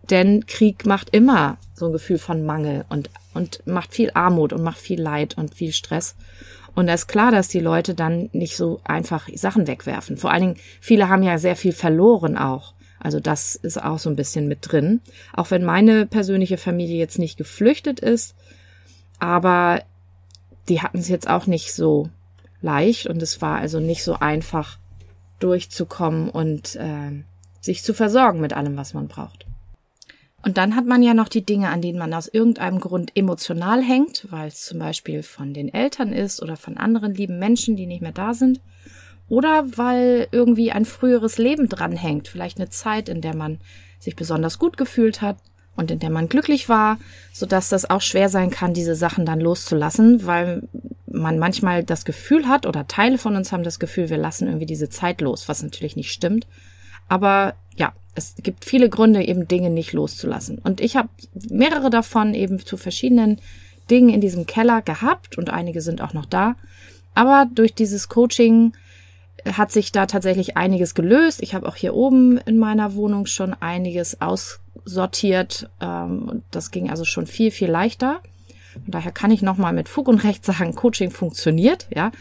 Denn 0.09 0.45
Krieg 0.47 0.85
macht 0.85 1.09
immer 1.11 1.57
so 1.73 1.85
ein 1.85 1.91
Gefühl 1.91 2.17
von 2.17 2.45
Mangel 2.45 2.85
und, 2.89 3.09
und 3.33 3.65
macht 3.67 3.93
viel 3.93 4.11
Armut 4.13 4.53
und 4.53 4.63
macht 4.63 4.79
viel 4.79 4.99
Leid 4.99 5.37
und 5.37 5.53
viel 5.53 5.71
Stress. 5.71 6.15
Und 6.75 6.87
da 6.87 6.93
ist 6.93 7.07
klar, 7.07 7.31
dass 7.31 7.47
die 7.47 7.59
Leute 7.59 7.93
dann 7.93 8.29
nicht 8.31 8.55
so 8.55 8.79
einfach 8.83 9.27
Sachen 9.35 9.67
wegwerfen. 9.67 10.17
Vor 10.17 10.31
allen 10.31 10.41
Dingen, 10.41 10.57
viele 10.79 11.09
haben 11.09 11.23
ja 11.23 11.37
sehr 11.37 11.55
viel 11.55 11.73
verloren 11.73 12.37
auch. 12.37 12.73
Also 12.99 13.19
das 13.19 13.55
ist 13.55 13.81
auch 13.81 13.99
so 13.99 14.09
ein 14.09 14.15
bisschen 14.15 14.47
mit 14.47 14.59
drin. 14.61 15.01
Auch 15.33 15.51
wenn 15.51 15.63
meine 15.63 16.05
persönliche 16.05 16.57
Familie 16.57 16.97
jetzt 16.97 17.19
nicht 17.19 17.37
geflüchtet 17.37 17.99
ist, 17.99 18.35
aber 19.19 19.83
die 20.67 20.81
hatten 20.81 20.99
es 20.99 21.07
jetzt 21.07 21.29
auch 21.29 21.47
nicht 21.47 21.73
so 21.73 22.09
leicht 22.61 23.07
und 23.07 23.21
es 23.21 23.41
war 23.41 23.57
also 23.57 23.79
nicht 23.79 24.03
so 24.03 24.15
einfach 24.15 24.77
durchzukommen 25.39 26.29
und 26.29 26.75
äh, 26.75 27.23
sich 27.61 27.83
zu 27.83 27.93
versorgen 27.93 28.41
mit 28.41 28.53
allem, 28.53 28.77
was 28.77 28.93
man 28.93 29.07
braucht. 29.07 29.45
Und 30.41 30.57
dann 30.57 30.75
hat 30.75 30.85
man 30.85 31.03
ja 31.03 31.13
noch 31.13 31.27
die 31.27 31.45
Dinge, 31.45 31.69
an 31.69 31.81
denen 31.81 31.99
man 31.99 32.13
aus 32.13 32.27
irgendeinem 32.27 32.79
Grund 32.79 33.11
emotional 33.15 33.83
hängt, 33.83 34.27
weil 34.29 34.47
es 34.47 34.63
zum 34.63 34.79
Beispiel 34.79 35.21
von 35.21 35.53
den 35.53 35.73
Eltern 35.73 36.13
ist 36.13 36.41
oder 36.41 36.55
von 36.55 36.77
anderen 36.77 37.13
lieben 37.13 37.39
Menschen, 37.39 37.75
die 37.75 37.85
nicht 37.85 38.01
mehr 38.01 38.13
da 38.13 38.33
sind. 38.33 38.61
Oder 39.27 39.77
weil 39.77 40.27
irgendwie 40.31 40.71
ein 40.71 40.85
früheres 40.85 41.37
Leben 41.37 41.67
dranhängt, 41.67 42.29
vielleicht 42.29 42.57
eine 42.57 42.69
Zeit, 42.69 43.09
in 43.09 43.21
der 43.21 43.35
man 43.35 43.59
sich 43.99 44.15
besonders 44.15 44.59
gut 44.59 44.77
gefühlt 44.77 45.21
hat 45.21 45.37
und 45.75 45.91
in 45.91 45.99
der 45.99 46.09
man 46.09 46.29
glücklich 46.29 46.69
war, 46.69 46.97
so 47.33 47.45
dass 47.45 47.69
das 47.69 47.89
auch 47.89 48.01
schwer 48.01 48.29
sein 48.29 48.49
kann, 48.49 48.73
diese 48.73 48.95
Sachen 48.95 49.25
dann 49.25 49.39
loszulassen, 49.39 50.25
weil 50.25 50.63
man 51.05 51.37
manchmal 51.37 51.83
das 51.83 52.05
Gefühl 52.05 52.47
hat 52.47 52.65
oder 52.65 52.87
Teile 52.87 53.17
von 53.17 53.35
uns 53.35 53.51
haben 53.51 53.63
das 53.63 53.79
Gefühl, 53.79 54.09
wir 54.09 54.17
lassen 54.17 54.47
irgendwie 54.47 54.65
diese 54.65 54.89
Zeit 54.89 55.21
los, 55.21 55.47
was 55.47 55.61
natürlich 55.61 55.95
nicht 55.95 56.11
stimmt. 56.11 56.47
Aber 57.09 57.55
ja, 57.75 57.93
es 58.15 58.35
gibt 58.37 58.65
viele 58.65 58.89
Gründe, 58.89 59.23
eben 59.23 59.47
Dinge 59.47 59.69
nicht 59.69 59.93
loszulassen. 59.93 60.59
Und 60.59 60.79
ich 60.79 60.95
habe 60.95 61.09
mehrere 61.49 61.89
davon 61.89 62.33
eben 62.33 62.59
zu 62.65 62.77
verschiedenen 62.77 63.39
Dingen 63.89 64.09
in 64.09 64.21
diesem 64.21 64.45
Keller 64.45 64.81
gehabt 64.81 65.37
und 65.37 65.49
einige 65.49 65.81
sind 65.81 66.01
auch 66.01 66.13
noch 66.13 66.25
da. 66.25 66.55
Aber 67.15 67.47
durch 67.53 67.73
dieses 67.73 68.07
Coaching 68.07 68.73
hat 69.45 69.71
sich 69.71 69.91
da 69.91 70.05
tatsächlich 70.05 70.57
einiges 70.57 70.93
gelöst. 70.93 71.41
Ich 71.41 71.53
habe 71.53 71.67
auch 71.67 71.75
hier 71.75 71.95
oben 71.95 72.37
in 72.37 72.57
meiner 72.57 72.95
Wohnung 72.95 73.25
schon 73.25 73.53
einiges 73.53 74.21
aussortiert. 74.21 75.69
Ähm, 75.81 76.43
das 76.51 76.71
ging 76.71 76.89
also 76.89 77.05
schon 77.05 77.25
viel, 77.25 77.51
viel 77.51 77.69
leichter. 77.69 78.21
Von 78.73 78.91
daher 78.91 79.11
kann 79.11 79.31
ich 79.31 79.41
nochmal 79.41 79.73
mit 79.73 79.89
Fug 79.89 80.07
und 80.07 80.23
Recht 80.23 80.45
sagen, 80.45 80.75
Coaching 80.75 81.11
funktioniert, 81.11 81.87
ja. 81.93 82.11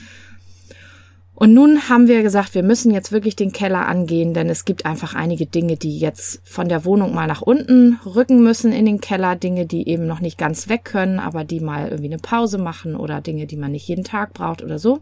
Und 1.40 1.54
nun 1.54 1.88
haben 1.88 2.08
wir 2.08 2.24
gesagt, 2.24 2.56
wir 2.56 2.64
müssen 2.64 2.90
jetzt 2.90 3.12
wirklich 3.12 3.36
den 3.36 3.52
Keller 3.52 3.86
angehen, 3.86 4.34
denn 4.34 4.50
es 4.50 4.64
gibt 4.64 4.84
einfach 4.84 5.14
einige 5.14 5.46
Dinge, 5.46 5.76
die 5.76 5.96
jetzt 5.96 6.40
von 6.42 6.68
der 6.68 6.84
Wohnung 6.84 7.14
mal 7.14 7.28
nach 7.28 7.42
unten 7.42 8.00
rücken 8.04 8.42
müssen 8.42 8.72
in 8.72 8.86
den 8.86 9.00
Keller. 9.00 9.36
Dinge, 9.36 9.64
die 9.64 9.88
eben 9.88 10.08
noch 10.08 10.18
nicht 10.18 10.36
ganz 10.36 10.68
weg 10.68 10.84
können, 10.84 11.20
aber 11.20 11.44
die 11.44 11.60
mal 11.60 11.90
irgendwie 11.90 12.12
eine 12.12 12.18
Pause 12.18 12.58
machen 12.58 12.96
oder 12.96 13.20
Dinge, 13.20 13.46
die 13.46 13.56
man 13.56 13.70
nicht 13.70 13.86
jeden 13.86 14.02
Tag 14.02 14.34
braucht 14.34 14.64
oder 14.64 14.80
so. 14.80 14.98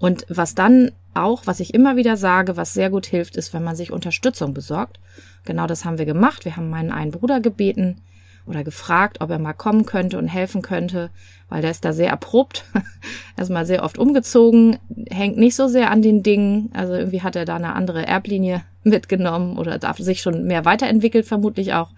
Und 0.00 0.26
was 0.28 0.56
dann 0.56 0.90
auch, 1.14 1.42
was 1.46 1.60
ich 1.60 1.74
immer 1.74 1.94
wieder 1.94 2.16
sage, 2.16 2.56
was 2.56 2.74
sehr 2.74 2.90
gut 2.90 3.06
hilft, 3.06 3.36
ist, 3.36 3.54
wenn 3.54 3.62
man 3.62 3.76
sich 3.76 3.92
Unterstützung 3.92 4.52
besorgt. 4.52 4.98
Genau 5.44 5.68
das 5.68 5.84
haben 5.84 5.98
wir 5.98 6.06
gemacht. 6.06 6.44
Wir 6.44 6.56
haben 6.56 6.70
meinen 6.70 6.90
einen 6.90 7.12
Bruder 7.12 7.38
gebeten, 7.38 8.00
oder 8.46 8.64
gefragt, 8.64 9.20
ob 9.20 9.30
er 9.30 9.38
mal 9.38 9.52
kommen 9.52 9.86
könnte 9.86 10.18
und 10.18 10.26
helfen 10.26 10.62
könnte, 10.62 11.10
weil 11.48 11.62
der 11.62 11.70
ist 11.70 11.84
da 11.84 11.92
sehr 11.92 12.10
erprobt. 12.10 12.64
er 13.36 13.42
ist 13.42 13.50
mal 13.50 13.66
sehr 13.66 13.84
oft 13.84 13.98
umgezogen, 13.98 14.78
hängt 15.10 15.36
nicht 15.36 15.54
so 15.54 15.68
sehr 15.68 15.90
an 15.90 16.02
den 16.02 16.22
Dingen. 16.22 16.70
Also 16.72 16.94
irgendwie 16.94 17.22
hat 17.22 17.36
er 17.36 17.44
da 17.44 17.56
eine 17.56 17.74
andere 17.74 18.06
Erblinie 18.06 18.62
mitgenommen 18.82 19.58
oder 19.58 19.78
darf 19.78 19.98
sich 19.98 20.20
schon 20.20 20.44
mehr 20.44 20.64
weiterentwickelt, 20.64 21.26
vermutlich 21.26 21.74
auch. 21.74 21.90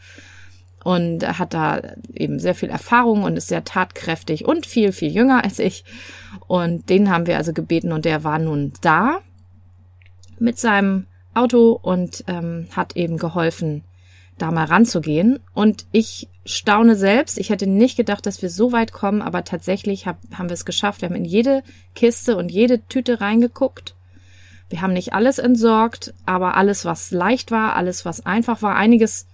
Und 0.84 1.26
hat 1.38 1.54
da 1.54 1.80
eben 2.12 2.38
sehr 2.38 2.54
viel 2.54 2.68
Erfahrung 2.68 3.22
und 3.22 3.38
ist 3.38 3.48
sehr 3.48 3.64
tatkräftig 3.64 4.44
und 4.44 4.66
viel, 4.66 4.92
viel 4.92 5.10
jünger 5.10 5.42
als 5.42 5.58
ich. 5.58 5.82
Und 6.46 6.90
den 6.90 7.10
haben 7.10 7.26
wir 7.26 7.38
also 7.38 7.54
gebeten 7.54 7.90
und 7.90 8.04
der 8.04 8.22
war 8.22 8.38
nun 8.38 8.74
da 8.82 9.20
mit 10.38 10.58
seinem 10.58 11.06
Auto 11.32 11.78
und 11.80 12.24
ähm, 12.28 12.68
hat 12.76 12.96
eben 12.96 13.16
geholfen, 13.16 13.82
da 14.38 14.50
mal 14.50 14.64
ranzugehen. 14.64 15.40
Und 15.52 15.86
ich 15.92 16.28
staune 16.44 16.96
selbst. 16.96 17.38
Ich 17.38 17.50
hätte 17.50 17.66
nicht 17.66 17.96
gedacht, 17.96 18.26
dass 18.26 18.42
wir 18.42 18.50
so 18.50 18.72
weit 18.72 18.92
kommen, 18.92 19.22
aber 19.22 19.44
tatsächlich 19.44 20.06
hab, 20.06 20.18
haben 20.34 20.48
wir 20.48 20.54
es 20.54 20.64
geschafft. 20.64 21.02
Wir 21.02 21.08
haben 21.08 21.16
in 21.16 21.24
jede 21.24 21.62
Kiste 21.94 22.36
und 22.36 22.50
jede 22.50 22.86
Tüte 22.86 23.20
reingeguckt. 23.20 23.94
Wir 24.68 24.82
haben 24.82 24.92
nicht 24.92 25.12
alles 25.12 25.38
entsorgt, 25.38 26.14
aber 26.26 26.56
alles, 26.56 26.84
was 26.84 27.10
leicht 27.10 27.50
war, 27.50 27.76
alles, 27.76 28.04
was 28.04 28.24
einfach 28.26 28.62
war, 28.62 28.76
einiges 28.76 29.26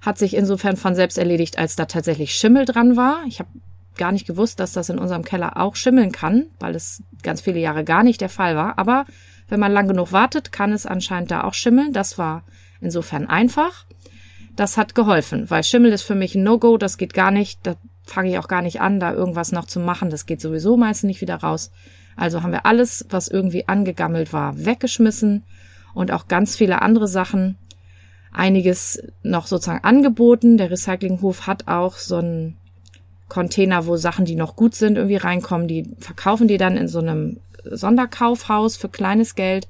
hat 0.00 0.18
sich 0.18 0.34
insofern 0.34 0.76
von 0.76 0.94
selbst 0.94 1.18
erledigt, 1.18 1.58
als 1.58 1.74
da 1.74 1.86
tatsächlich 1.86 2.34
Schimmel 2.34 2.64
dran 2.64 2.96
war. 2.96 3.24
Ich 3.26 3.40
habe 3.40 3.48
gar 3.96 4.12
nicht 4.12 4.26
gewusst, 4.26 4.60
dass 4.60 4.72
das 4.72 4.90
in 4.90 4.98
unserem 4.98 5.24
Keller 5.24 5.56
auch 5.56 5.74
schimmeln 5.74 6.12
kann, 6.12 6.46
weil 6.60 6.74
es 6.74 7.02
ganz 7.22 7.40
viele 7.40 7.58
Jahre 7.58 7.82
gar 7.82 8.02
nicht 8.02 8.20
der 8.20 8.28
Fall 8.28 8.54
war. 8.54 8.78
Aber 8.78 9.06
wenn 9.48 9.60
man 9.60 9.72
lang 9.72 9.88
genug 9.88 10.12
wartet, 10.12 10.52
kann 10.52 10.72
es 10.72 10.86
anscheinend 10.86 11.30
da 11.30 11.44
auch 11.44 11.54
schimmeln. 11.54 11.92
Das 11.92 12.18
war 12.18 12.44
insofern 12.80 13.26
einfach. 13.26 13.86
Das 14.56 14.76
hat 14.78 14.94
geholfen, 14.94 15.50
weil 15.50 15.62
Schimmel 15.62 15.92
ist 15.92 16.02
für 16.02 16.14
mich 16.14 16.34
ein 16.34 16.42
No-Go, 16.42 16.78
das 16.78 16.96
geht 16.96 17.12
gar 17.12 17.30
nicht. 17.30 17.60
Da 17.62 17.76
fange 18.04 18.30
ich 18.30 18.38
auch 18.38 18.48
gar 18.48 18.62
nicht 18.62 18.80
an, 18.80 19.00
da 19.00 19.12
irgendwas 19.12 19.52
noch 19.52 19.66
zu 19.66 19.80
machen. 19.80 20.10
Das 20.10 20.26
geht 20.26 20.40
sowieso 20.40 20.76
meistens 20.76 21.08
nicht 21.08 21.20
wieder 21.20 21.36
raus. 21.36 21.70
Also 22.16 22.42
haben 22.42 22.52
wir 22.52 22.64
alles, 22.64 23.04
was 23.10 23.28
irgendwie 23.28 23.68
angegammelt 23.68 24.32
war, 24.32 24.64
weggeschmissen 24.64 25.44
und 25.92 26.10
auch 26.10 26.28
ganz 26.28 26.56
viele 26.56 26.80
andere 26.80 27.08
Sachen. 27.08 27.58
Einiges 28.32 29.02
noch 29.22 29.46
sozusagen 29.46 29.84
angeboten. 29.84 30.56
Der 30.56 30.70
Recyclinghof 30.70 31.46
hat 31.46 31.68
auch 31.68 31.96
so 31.96 32.16
einen 32.16 32.56
Container, 33.28 33.86
wo 33.86 33.96
Sachen, 33.96 34.24
die 34.24 34.36
noch 34.36 34.56
gut 34.56 34.74
sind, 34.74 34.96
irgendwie 34.96 35.16
reinkommen. 35.16 35.68
Die 35.68 35.94
verkaufen 35.98 36.48
die 36.48 36.58
dann 36.58 36.76
in 36.76 36.88
so 36.88 37.00
einem 37.00 37.40
Sonderkaufhaus 37.64 38.76
für 38.76 38.88
kleines 38.88 39.34
Geld. 39.34 39.68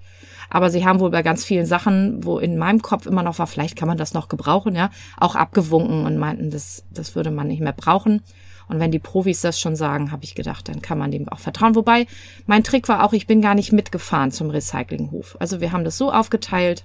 Aber 0.50 0.70
sie 0.70 0.84
haben 0.84 1.00
wohl 1.00 1.10
bei 1.10 1.22
ganz 1.22 1.44
vielen 1.44 1.66
Sachen, 1.66 2.24
wo 2.24 2.38
in 2.38 2.56
meinem 2.56 2.82
Kopf 2.82 3.06
immer 3.06 3.22
noch 3.22 3.38
war, 3.38 3.46
vielleicht 3.46 3.76
kann 3.76 3.88
man 3.88 3.98
das 3.98 4.14
noch 4.14 4.28
gebrauchen, 4.28 4.74
ja, 4.74 4.90
auch 5.16 5.34
abgewunken 5.34 6.04
und 6.04 6.18
meinten, 6.18 6.50
das, 6.50 6.84
das 6.90 7.14
würde 7.14 7.30
man 7.30 7.48
nicht 7.48 7.60
mehr 7.60 7.72
brauchen. 7.72 8.22
Und 8.68 8.80
wenn 8.80 8.90
die 8.90 8.98
Profis 8.98 9.40
das 9.40 9.60
schon 9.60 9.76
sagen, 9.76 10.10
habe 10.10 10.24
ich 10.24 10.34
gedacht, 10.34 10.68
dann 10.68 10.82
kann 10.82 10.98
man 10.98 11.10
dem 11.10 11.28
auch 11.28 11.38
vertrauen. 11.38 11.76
Wobei 11.76 12.06
mein 12.46 12.64
Trick 12.64 12.88
war 12.88 13.04
auch, 13.04 13.12
ich 13.12 13.26
bin 13.26 13.40
gar 13.40 13.54
nicht 13.54 13.72
mitgefahren 13.72 14.32
zum 14.32 14.50
Recyclinghof. 14.50 15.36
Also 15.38 15.60
wir 15.60 15.72
haben 15.72 15.84
das 15.84 15.98
so 15.98 16.12
aufgeteilt. 16.12 16.84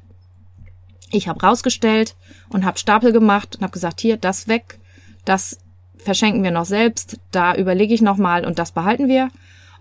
Ich 1.12 1.28
habe 1.28 1.42
rausgestellt 1.42 2.16
und 2.50 2.66
habe 2.66 2.78
Stapel 2.78 3.12
gemacht 3.12 3.56
und 3.56 3.64
habe 3.64 3.74
gesagt, 3.74 4.00
hier, 4.00 4.18
das 4.18 4.48
weg, 4.48 4.80
das 5.26 5.58
verschenken 5.98 6.44
wir 6.44 6.52
noch 6.52 6.66
selbst, 6.66 7.20
da 7.32 7.56
überlege 7.56 7.94
ich 7.94 8.02
noch 8.02 8.18
mal 8.18 8.46
und 8.46 8.60
das 8.60 8.72
behalten 8.72 9.08
wir. 9.08 9.30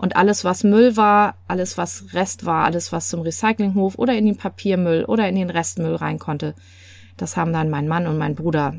Und 0.01 0.17
alles, 0.17 0.45
was 0.45 0.65
Müll 0.65 0.97
war, 0.97 1.35
alles, 1.47 1.77
was 1.77 2.15
Rest 2.15 2.47
war, 2.47 2.65
alles, 2.65 2.91
was 2.91 3.11
zum 3.11 3.21
Recyclinghof 3.21 3.99
oder 3.99 4.17
in 4.17 4.25
den 4.25 4.39
Papiermüll 4.39 5.05
oder 5.05 5.29
in 5.29 5.35
den 5.35 5.51
Restmüll 5.51 5.95
rein 5.95 6.19
konnte, 6.19 6.55
das 7.19 7.37
haben 7.37 7.53
dann 7.53 7.69
mein 7.69 7.87
Mann 7.87 8.07
und 8.07 8.17
mein 8.17 8.35
Bruder 8.35 8.77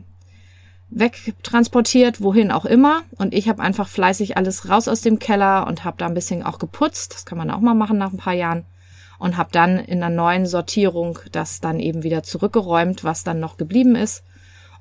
wegtransportiert, 0.89 2.21
wohin 2.21 2.51
auch 2.51 2.65
immer. 2.65 3.03
Und 3.19 3.35
ich 3.35 3.47
habe 3.47 3.61
einfach 3.61 3.87
fleißig 3.87 4.35
alles 4.35 4.67
raus 4.67 4.87
aus 4.87 5.01
dem 5.01 5.19
Keller 5.19 5.67
und 5.67 5.85
habe 5.85 5.97
da 5.99 6.07
ein 6.07 6.15
bisschen 6.15 6.41
auch 6.41 6.57
geputzt. 6.57 7.13
Das 7.13 7.23
kann 7.23 7.37
man 7.37 7.51
auch 7.51 7.61
mal 7.61 7.75
machen 7.75 7.99
nach 7.99 8.11
ein 8.11 8.17
paar 8.17 8.33
Jahren. 8.33 8.65
Und 9.19 9.37
habe 9.37 9.51
dann 9.51 9.77
in 9.77 9.99
der 9.99 10.09
neuen 10.09 10.47
Sortierung 10.47 11.19
das 11.31 11.61
dann 11.61 11.79
eben 11.79 12.01
wieder 12.01 12.23
zurückgeräumt, 12.23 13.03
was 13.03 13.23
dann 13.23 13.39
noch 13.39 13.57
geblieben 13.57 13.95
ist. 13.95 14.23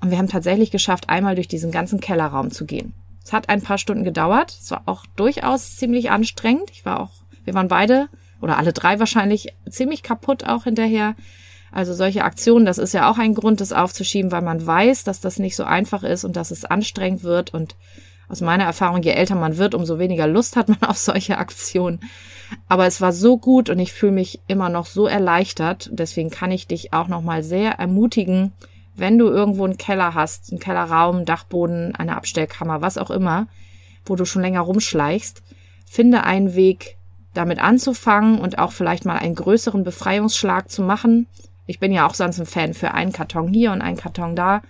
Und 0.01 0.11
wir 0.11 0.17
haben 0.17 0.29
tatsächlich 0.29 0.71
geschafft, 0.71 1.11
einmal 1.11 1.35
durch 1.35 1.49
diesen 1.49 1.71
ganzen 1.71 2.01
Kellerraum 2.01 2.51
zu 2.51 2.65
gehen. 2.65 2.95
Es 3.25 3.33
hat 3.33 3.49
ein 3.49 3.63
paar 3.63 3.79
Stunden 3.79 4.05
gedauert. 4.05 4.57
Es 4.61 4.71
war 4.71 4.83
auch 4.87 5.07
durchaus 5.17 5.77
ziemlich 5.77 6.11
anstrengend. 6.11 6.71
Ich 6.73 6.85
war 6.85 7.01
auch, 7.01 7.13
wir 7.45 7.55
waren 7.55 7.69
beide 7.69 8.09
oder 8.41 8.57
alle 8.57 8.73
drei 8.73 8.99
wahrscheinlich 8.99 9.55
ziemlich 9.69 10.03
kaputt 10.03 10.45
auch 10.45 10.65
hinterher. 10.65 11.15
Also 11.73 11.95
solche 11.95 12.25
Aktionen, 12.25 12.67
das 12.67 12.79
ist 12.79 12.95
ja 12.95 13.11
auch 13.11 13.19
ein 13.19 13.35
Grund, 13.35 13.61
das 13.61 13.73
aufzuschieben, 13.73 14.33
weil 14.33 14.43
man 14.43 14.67
weiß, 14.67 15.05
dass 15.05 15.21
das 15.21 15.39
nicht 15.39 15.55
so 15.55 15.65
einfach 15.65 16.03
ist 16.03 16.25
und 16.25 16.35
dass 16.37 16.51
es 16.51 16.65
anstrengend 16.65 17.23
wird. 17.23 17.55
Und 17.55 17.77
aus 18.29 18.41
meiner 18.41 18.65
Erfahrung, 18.65 19.03
je 19.03 19.13
älter 19.13 19.37
man 19.37 19.57
wird, 19.57 19.75
umso 19.75 19.99
weniger 19.99 20.27
Lust 20.27 20.57
hat 20.57 20.69
man 20.69 20.83
auf 20.89 20.99
solche 20.99 21.39
Aktionen. 21.39 22.01
Aber 22.69 22.87
es 22.87 23.01
war 23.01 23.13
so 23.13 23.39
gut 23.39 23.71
und 23.71 23.79
ich 23.79 23.93
fühle 23.93 24.13
mich 24.13 24.41
immer 24.49 24.69
noch 24.69 24.87
so 24.87 25.07
erleichtert. 25.07 25.91
Deswegen 25.93 26.31
kann 26.31 26.51
ich 26.51 26.67
dich 26.67 26.93
auch 26.93 27.07
noch 27.07 27.23
mal 27.23 27.45
sehr 27.45 27.73
ermutigen, 27.73 28.53
wenn 29.01 29.19
du 29.19 29.27
irgendwo 29.29 29.65
einen 29.65 29.79
Keller 29.79 30.15
hast, 30.15 30.51
einen 30.51 30.61
Kellerraum, 30.61 31.25
Dachboden, 31.25 31.95
eine 31.95 32.17
Abstellkammer, 32.17 32.83
was 32.83 32.99
auch 32.99 33.11
immer, 33.11 33.49
wo 34.05 34.15
du 34.15 34.25
schon 34.25 34.43
länger 34.43 34.61
rumschleichst, 34.61 35.43
finde 35.87 36.25
einen 36.25 36.55
Weg, 36.55 36.97
damit 37.35 37.59
anzufangen 37.59 38.39
und 38.39 38.59
auch 38.59 38.73
vielleicht 38.73 39.05
mal 39.05 39.19
einen 39.19 39.35
größeren 39.35 39.85
Befreiungsschlag 39.85 40.71
zu 40.71 40.83
machen. 40.83 41.27
Ich 41.67 41.79
bin 41.79 41.93
ja 41.93 42.07
auch 42.07 42.15
sonst 42.15 42.41
ein 42.41 42.47
Fan 42.47 42.75
für 42.75 42.93
einen 42.93 43.13
Karton 43.13 43.53
hier 43.53 43.73
und 43.73 43.83
einen 43.83 43.97
Karton 43.97 44.37
da. 44.37 44.63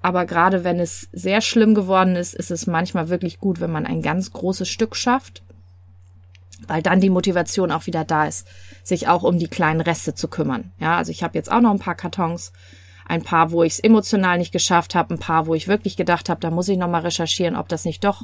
Aber 0.00 0.26
gerade 0.26 0.64
wenn 0.64 0.80
es 0.80 1.08
sehr 1.12 1.40
schlimm 1.40 1.74
geworden 1.74 2.16
ist, 2.16 2.34
ist 2.34 2.50
es 2.50 2.66
manchmal 2.66 3.08
wirklich 3.08 3.38
gut, 3.38 3.60
wenn 3.60 3.72
man 3.72 3.84
ein 3.84 4.00
ganz 4.00 4.32
großes 4.32 4.68
Stück 4.68 4.96
schafft, 4.96 5.42
weil 6.66 6.82
dann 6.82 7.00
die 7.00 7.10
Motivation 7.10 7.70
auch 7.70 7.86
wieder 7.86 8.04
da 8.04 8.26
ist, 8.26 8.46
sich 8.82 9.08
auch 9.08 9.22
um 9.22 9.38
die 9.38 9.48
kleinen 9.48 9.80
Reste 9.80 10.14
zu 10.14 10.28
kümmern. 10.28 10.72
Ja, 10.78 10.96
also 10.96 11.10
ich 11.10 11.22
habe 11.22 11.36
jetzt 11.36 11.50
auch 11.50 11.60
noch 11.60 11.72
ein 11.72 11.80
paar 11.80 11.96
Kartons 11.96 12.52
ein 13.08 13.22
paar, 13.22 13.50
wo 13.50 13.62
ich 13.62 13.74
es 13.74 13.80
emotional 13.80 14.38
nicht 14.38 14.52
geschafft 14.52 14.94
habe, 14.94 15.14
ein 15.14 15.18
paar, 15.18 15.46
wo 15.46 15.54
ich 15.54 15.66
wirklich 15.66 15.96
gedacht 15.96 16.28
habe, 16.28 16.40
da 16.40 16.50
muss 16.50 16.68
ich 16.68 16.78
nochmal 16.78 17.00
recherchieren, 17.02 17.56
ob 17.56 17.68
das 17.68 17.84
nicht 17.84 18.04
doch 18.04 18.22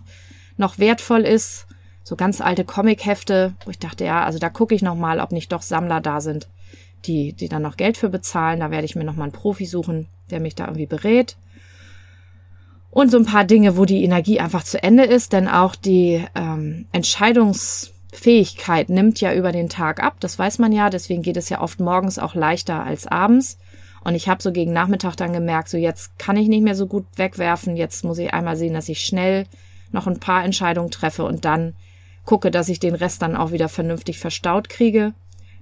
noch 0.57 0.79
wertvoll 0.79 1.23
ist. 1.23 1.67
So 2.05 2.17
ganz 2.17 2.41
alte 2.43 2.65
Comichefte, 2.65 3.55
wo 3.65 3.71
ich 3.71 3.79
dachte, 3.79 4.05
ja, 4.05 4.25
also 4.25 4.39
da 4.39 4.51
gucke 4.51 4.75
ich 4.75 4.83
nochmal, 4.83 5.21
ob 5.21 5.33
nicht 5.33 5.51
doch 5.53 5.63
Sammler 5.63 6.03
da 6.03 6.21
sind, 6.21 6.49
die, 7.07 7.33
die 7.33 7.49
dann 7.49 7.63
noch 7.63 7.79
Geld 7.79 7.97
für 7.97 8.11
bezahlen. 8.11 8.61
Da 8.61 8.71
werde 8.71 8.85
ich 8.85 8.95
mir 8.95 9.05
nochmal 9.05 9.25
einen 9.25 9.33
Profi 9.33 9.65
suchen, 9.65 10.09
der 10.31 10.41
mich 10.41 10.55
da 10.55 10.67
irgendwie 10.67 10.87
berät. 10.87 11.37
Und 12.91 13.11
so 13.11 13.17
ein 13.19 13.25
paar 13.25 13.45
Dinge, 13.45 13.79
wo 13.79 13.87
die 13.87 14.05
Energie 14.05 14.39
einfach 14.39 14.63
zu 14.65 14.81
Ende 14.83 15.05
ist, 15.05 15.33
denn 15.33 15.49
auch 15.49 15.75
die 15.75 16.25
ähm, 16.35 16.87
Entscheidungsfähigkeit 16.93 18.91
nimmt 18.91 19.21
ja 19.21 19.35
über 19.35 19.51
den 19.51 19.71
Tag 19.71 20.01
ab. 20.03 20.17
Das 20.21 20.39
weiß 20.39 20.59
man 20.59 20.73
ja, 20.73 20.91
deswegen 20.91 21.23
geht 21.23 21.39
es 21.39 21.49
ja 21.49 21.61
oft 21.61 21.81
morgens 21.81 22.21
auch 22.21 22.35
leichter 22.35 22.85
als 22.85 23.07
abends. 23.07 23.59
Und 24.05 24.15
ich 24.15 24.29
habe 24.29 24.43
so 24.43 24.53
gegen 24.53 24.73
Nachmittag 24.73 25.17
dann 25.17 25.33
gemerkt, 25.33 25.71
so 25.71 25.79
jetzt 25.79 26.19
kann 26.19 26.37
ich 26.37 26.49
nicht 26.49 26.63
mehr 26.63 26.75
so 26.75 26.87
gut 26.87 27.07
wegwerfen, 27.17 27.77
jetzt 27.77 28.05
muss 28.05 28.19
ich 28.19 28.33
einmal 28.33 28.57
sehen, 28.57 28.75
dass 28.75 28.91
ich 28.91 29.01
schnell 29.01 29.47
noch 29.93 30.07
ein 30.07 30.21
paar 30.21 30.45
Entscheidungen 30.45 30.91
treffe 30.91 31.25
und 31.25 31.45
dann 31.45 31.75
gucke, 32.25 32.51
dass 32.51 32.69
ich 32.69 32.81
den 32.81 32.95
Rest 32.95 33.23
dann 33.23 33.37
auch 33.37 33.51
wieder 33.51 33.69
vernünftig 33.69 34.19
verstaut 34.19 34.69
kriege. 34.69 35.15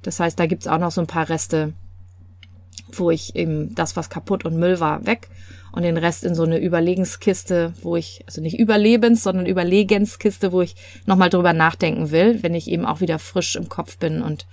Das 0.02 0.18
heißt, 0.18 0.38
da 0.38 0.46
gibt's 0.46 0.66
auch 0.66 0.78
noch 0.78 0.90
so 0.90 1.00
ein 1.00 1.06
paar 1.06 1.28
Reste, 1.28 1.74
wo 2.90 3.10
ich 3.10 3.36
eben 3.36 3.74
das, 3.74 3.96
was 3.96 4.10
kaputt 4.10 4.44
und 4.44 4.56
Müll 4.56 4.80
war, 4.80 5.06
weg 5.06 5.28
und 5.70 5.82
den 5.82 5.96
Rest 5.96 6.24
in 6.24 6.34
so 6.34 6.42
eine 6.42 6.58
Überlegenskiste, 6.58 7.74
wo 7.82 7.96
ich, 7.96 8.24
also 8.26 8.40
nicht 8.40 8.58
Überlebens, 8.58 9.22
sondern 9.22 9.46
Überlegenskiste, 9.46 10.52
wo 10.52 10.62
ich 10.62 10.74
nochmal 11.06 11.30
drüber 11.30 11.52
nachdenken 11.52 12.10
will, 12.10 12.42
wenn 12.42 12.54
ich 12.54 12.68
eben 12.68 12.84
auch 12.84 13.00
wieder 13.00 13.18
frisch 13.18 13.56
im 13.56 13.68
Kopf 13.68 13.98
bin 13.98 14.20
und 14.20 14.46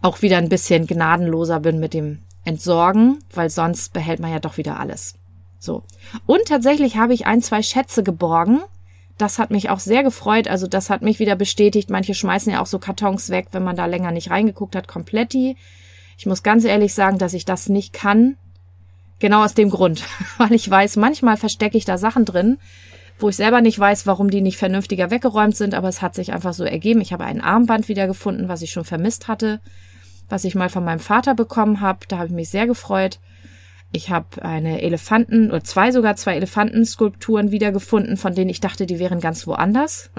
auch 0.00 0.22
wieder 0.22 0.38
ein 0.38 0.48
bisschen 0.48 0.86
gnadenloser 0.86 1.60
bin 1.60 1.80
mit 1.80 1.92
dem 1.92 2.22
entsorgen, 2.48 3.18
weil 3.34 3.50
sonst 3.50 3.92
behält 3.92 4.20
man 4.20 4.32
ja 4.32 4.40
doch 4.40 4.56
wieder 4.56 4.80
alles. 4.80 5.14
So. 5.58 5.82
Und 6.24 6.46
tatsächlich 6.46 6.96
habe 6.96 7.12
ich 7.12 7.26
ein, 7.26 7.42
zwei 7.42 7.62
Schätze 7.62 8.02
geborgen. 8.02 8.60
Das 9.18 9.38
hat 9.38 9.50
mich 9.50 9.68
auch 9.68 9.80
sehr 9.80 10.02
gefreut. 10.02 10.48
Also 10.48 10.66
das 10.66 10.88
hat 10.88 11.02
mich 11.02 11.18
wieder 11.18 11.36
bestätigt. 11.36 11.90
Manche 11.90 12.14
schmeißen 12.14 12.50
ja 12.50 12.62
auch 12.62 12.66
so 12.66 12.78
Kartons 12.78 13.28
weg, 13.28 13.48
wenn 13.52 13.64
man 13.64 13.76
da 13.76 13.84
länger 13.84 14.12
nicht 14.12 14.30
reingeguckt 14.30 14.76
hat. 14.76 14.88
Kompletti. 14.88 15.56
Ich 16.16 16.24
muss 16.24 16.42
ganz 16.42 16.64
ehrlich 16.64 16.94
sagen, 16.94 17.18
dass 17.18 17.34
ich 17.34 17.44
das 17.44 17.68
nicht 17.68 17.92
kann. 17.92 18.38
Genau 19.18 19.44
aus 19.44 19.52
dem 19.52 19.68
Grund. 19.68 20.02
Weil 20.38 20.52
ich 20.52 20.68
weiß, 20.70 20.96
manchmal 20.96 21.36
verstecke 21.36 21.76
ich 21.76 21.84
da 21.84 21.98
Sachen 21.98 22.24
drin, 22.24 22.56
wo 23.18 23.28
ich 23.28 23.36
selber 23.36 23.60
nicht 23.60 23.78
weiß, 23.78 24.06
warum 24.06 24.30
die 24.30 24.40
nicht 24.40 24.56
vernünftiger 24.56 25.10
weggeräumt 25.10 25.56
sind, 25.56 25.74
aber 25.74 25.88
es 25.88 26.00
hat 26.00 26.14
sich 26.14 26.32
einfach 26.32 26.54
so 26.54 26.64
ergeben. 26.64 27.02
Ich 27.02 27.12
habe 27.12 27.24
ein 27.24 27.42
Armband 27.42 27.88
wiedergefunden, 27.88 28.48
was 28.48 28.62
ich 28.62 28.70
schon 28.70 28.84
vermisst 28.84 29.28
hatte, 29.28 29.60
was 30.28 30.44
ich 30.44 30.54
mal 30.54 30.68
von 30.68 30.84
meinem 30.84 31.00
Vater 31.00 31.34
bekommen 31.34 31.80
habe. 31.80 32.00
Da 32.08 32.18
habe 32.18 32.28
ich 32.28 32.34
mich 32.34 32.48
sehr 32.50 32.66
gefreut. 32.66 33.18
Ich 33.90 34.10
habe 34.10 34.42
eine 34.42 34.82
Elefanten 34.82 35.50
oder 35.50 35.64
zwei 35.64 35.92
sogar 35.92 36.14
zwei 36.16 36.36
Elefantenskulpturen 36.36 37.50
wiedergefunden, 37.50 38.18
von 38.18 38.34
denen 38.34 38.50
ich 38.50 38.60
dachte, 38.60 38.84
die 38.84 38.98
wären 38.98 39.18
ganz 39.18 39.46
woanders. 39.46 40.10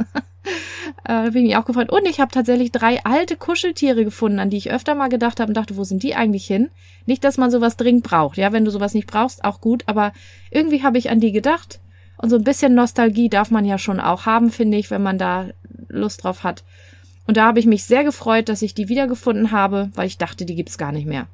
äh, 1.06 1.30
bin 1.30 1.46
ich 1.46 1.56
auch 1.56 1.66
gefreut. 1.66 1.92
Und 1.92 2.08
ich 2.08 2.20
habe 2.20 2.32
tatsächlich 2.32 2.72
drei 2.72 3.04
alte 3.06 3.36
Kuscheltiere 3.36 4.04
gefunden, 4.04 4.40
an 4.40 4.50
die 4.50 4.58
ich 4.58 4.72
öfter 4.72 4.96
mal 4.96 5.10
gedacht 5.10 5.40
habe 5.40 5.50
und 5.50 5.54
dachte, 5.56 5.78
wo 5.78 5.84
sind 5.84 6.02
die 6.02 6.16
eigentlich 6.16 6.48
hin? 6.48 6.70
Nicht, 7.06 7.24
dass 7.24 7.38
man 7.38 7.52
sowas 7.52 7.78
dringend 7.78 8.04
braucht. 8.04 8.38
Ja, 8.38 8.52
wenn 8.52 8.66
du 8.66 8.72
sowas 8.72 8.96
nicht 8.96 9.08
brauchst, 9.08 9.44
auch 9.44 9.62
gut. 9.62 9.84
Aber 9.86 10.14
irgendwie 10.50 10.82
habe 10.82 10.98
ich 10.98 11.12
an 11.12 11.20
die 11.20 11.32
gedacht. 11.32 11.80
Und 12.18 12.32
so 12.32 12.38
ein 12.38 12.44
bisschen 12.44 12.74
Nostalgie 12.74 13.30
darf 13.30 13.52
man 13.52 13.66
ja 13.66 13.78
schon 13.78 14.00
auch 14.00 14.26
haben, 14.26 14.50
finde 14.50 14.78
ich, 14.78 14.90
wenn 14.90 15.04
man 15.04 15.20
da 15.20 15.50
Lust 15.88 16.24
drauf 16.24 16.44
hat. 16.44 16.64
Und 17.30 17.38
da 17.38 17.46
habe 17.46 17.60
ich 17.60 17.68
mich 17.68 17.84
sehr 17.84 18.04
gefreut, 18.04 18.50
dass 18.50 18.64
ich 18.64 18.74
die 18.74 18.90
wiedergefunden 18.90 19.52
habe, 19.52 19.92
weil 19.94 20.08
ich 20.08 20.18
dachte, 20.18 20.46
die 20.46 20.56
gibt's 20.56 20.80
gar 20.80 20.92
nicht 20.92 21.06
mehr. 21.06 21.28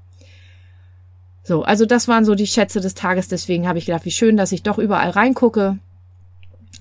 So, 1.41 1.63
also 1.63 1.85
das 1.85 2.09
waren 2.09 2.25
so 2.25 2.35
die 2.35 2.47
Schätze 2.47 2.81
des 2.81 2.95
Tages. 2.95 3.29
Deswegen 3.29 3.65
habe 3.65 3.77
ich 3.77 3.85
gedacht, 3.85 4.03
wie 4.03 4.11
schön, 4.11 4.35
dass 4.35 4.51
ich 4.51 4.61
doch 4.61 4.77
überall 4.77 5.11
reingucke. 5.11 5.79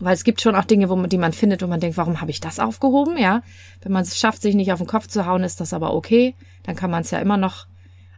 Weil 0.00 0.14
es 0.14 0.25
gibt 0.25 0.40
schon 0.40 0.56
auch 0.56 0.64
Dinge, 0.64 0.88
wo 0.88 0.97
man, 0.97 1.11
die 1.11 1.16
man 1.16 1.33
findet 1.33 1.62
und 1.62 1.71
man 1.71 1.78
denkt, 1.78 1.97
warum 1.97 2.21
habe 2.21 2.33
ich 2.33 2.40
das 2.40 2.59
aufgehoben? 2.59 3.16
Ja, 3.16 3.42
wenn 3.83 3.92
man 3.92 4.02
es 4.02 4.18
schafft, 4.18 4.42
sich 4.42 4.56
nicht 4.56 4.73
auf 4.73 4.80
den 4.80 4.88
Kopf 4.88 5.06
zu 5.06 5.26
hauen, 5.26 5.44
ist 5.44 5.61
das 5.61 5.73
aber 5.73 5.94
okay. 5.94 6.35
Dann 6.64 6.75
kann 6.75 6.90
man 6.90 7.02
es 7.02 7.12
ja 7.12 7.21
immer 7.21 7.37
noch 7.37 7.68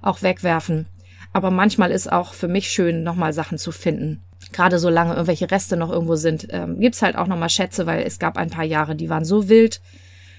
auch 0.00 0.22
wegwerfen. 0.22 0.86
Aber 1.34 1.50
manchmal 1.50 1.90
ist 1.90 2.10
auch 2.10 2.32
für 2.32 2.48
mich 2.48 2.70
schön, 2.70 3.02
nochmal 3.02 3.34
Sachen 3.34 3.58
zu 3.58 3.70
finden. 3.70 4.22
Gerade 4.50 4.78
solange 4.78 5.12
irgendwelche 5.12 5.50
Reste 5.50 5.76
noch 5.76 5.92
irgendwo 5.92 6.16
sind, 6.16 6.46
ähm, 6.52 6.80
gibt's 6.80 7.02
halt 7.02 7.16
auch 7.16 7.26
nochmal 7.26 7.50
Schätze, 7.50 7.84
weil 7.84 8.02
es 8.06 8.18
gab 8.18 8.38
ein 8.38 8.48
paar 8.48 8.64
Jahre, 8.64 8.96
die 8.96 9.10
waren 9.10 9.26
so 9.26 9.50
wild, 9.50 9.82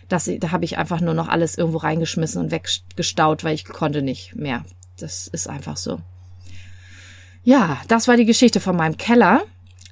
dass 0.08 0.30
da 0.40 0.52
habe 0.52 0.66
ich 0.66 0.78
einfach 0.78 1.02
nur 1.02 1.14
noch 1.14 1.28
alles 1.28 1.58
irgendwo 1.58 1.80
reingeschmissen 1.80 2.42
und 2.42 2.52
weggestaut, 2.52 3.44
weil 3.44 3.56
ich 3.56 3.66
konnte 3.66 4.02
nicht 4.02 4.36
mehr. 4.36 4.64
Das 4.98 5.28
ist 5.28 5.48
einfach 5.48 5.78
so. 5.78 6.00
Ja, 7.44 7.80
das 7.88 8.08
war 8.08 8.18
die 8.18 8.26
Geschichte 8.26 8.60
von 8.60 8.76
meinem 8.76 8.98
Keller. 8.98 9.44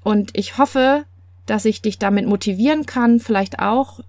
Und 0.03 0.37
ich 0.37 0.57
hoffe, 0.57 1.05
dass 1.45 1.65
ich 1.65 1.81
dich 1.81 1.99
damit 1.99 2.27
motivieren 2.27 2.85
kann, 2.85 3.19
vielleicht 3.19 3.59
auch 3.59 4.01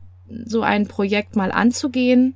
so 0.45 0.63
ein 0.63 0.89
Projekt 0.89 1.37
mal 1.37 1.53
anzugehen. 1.53 2.35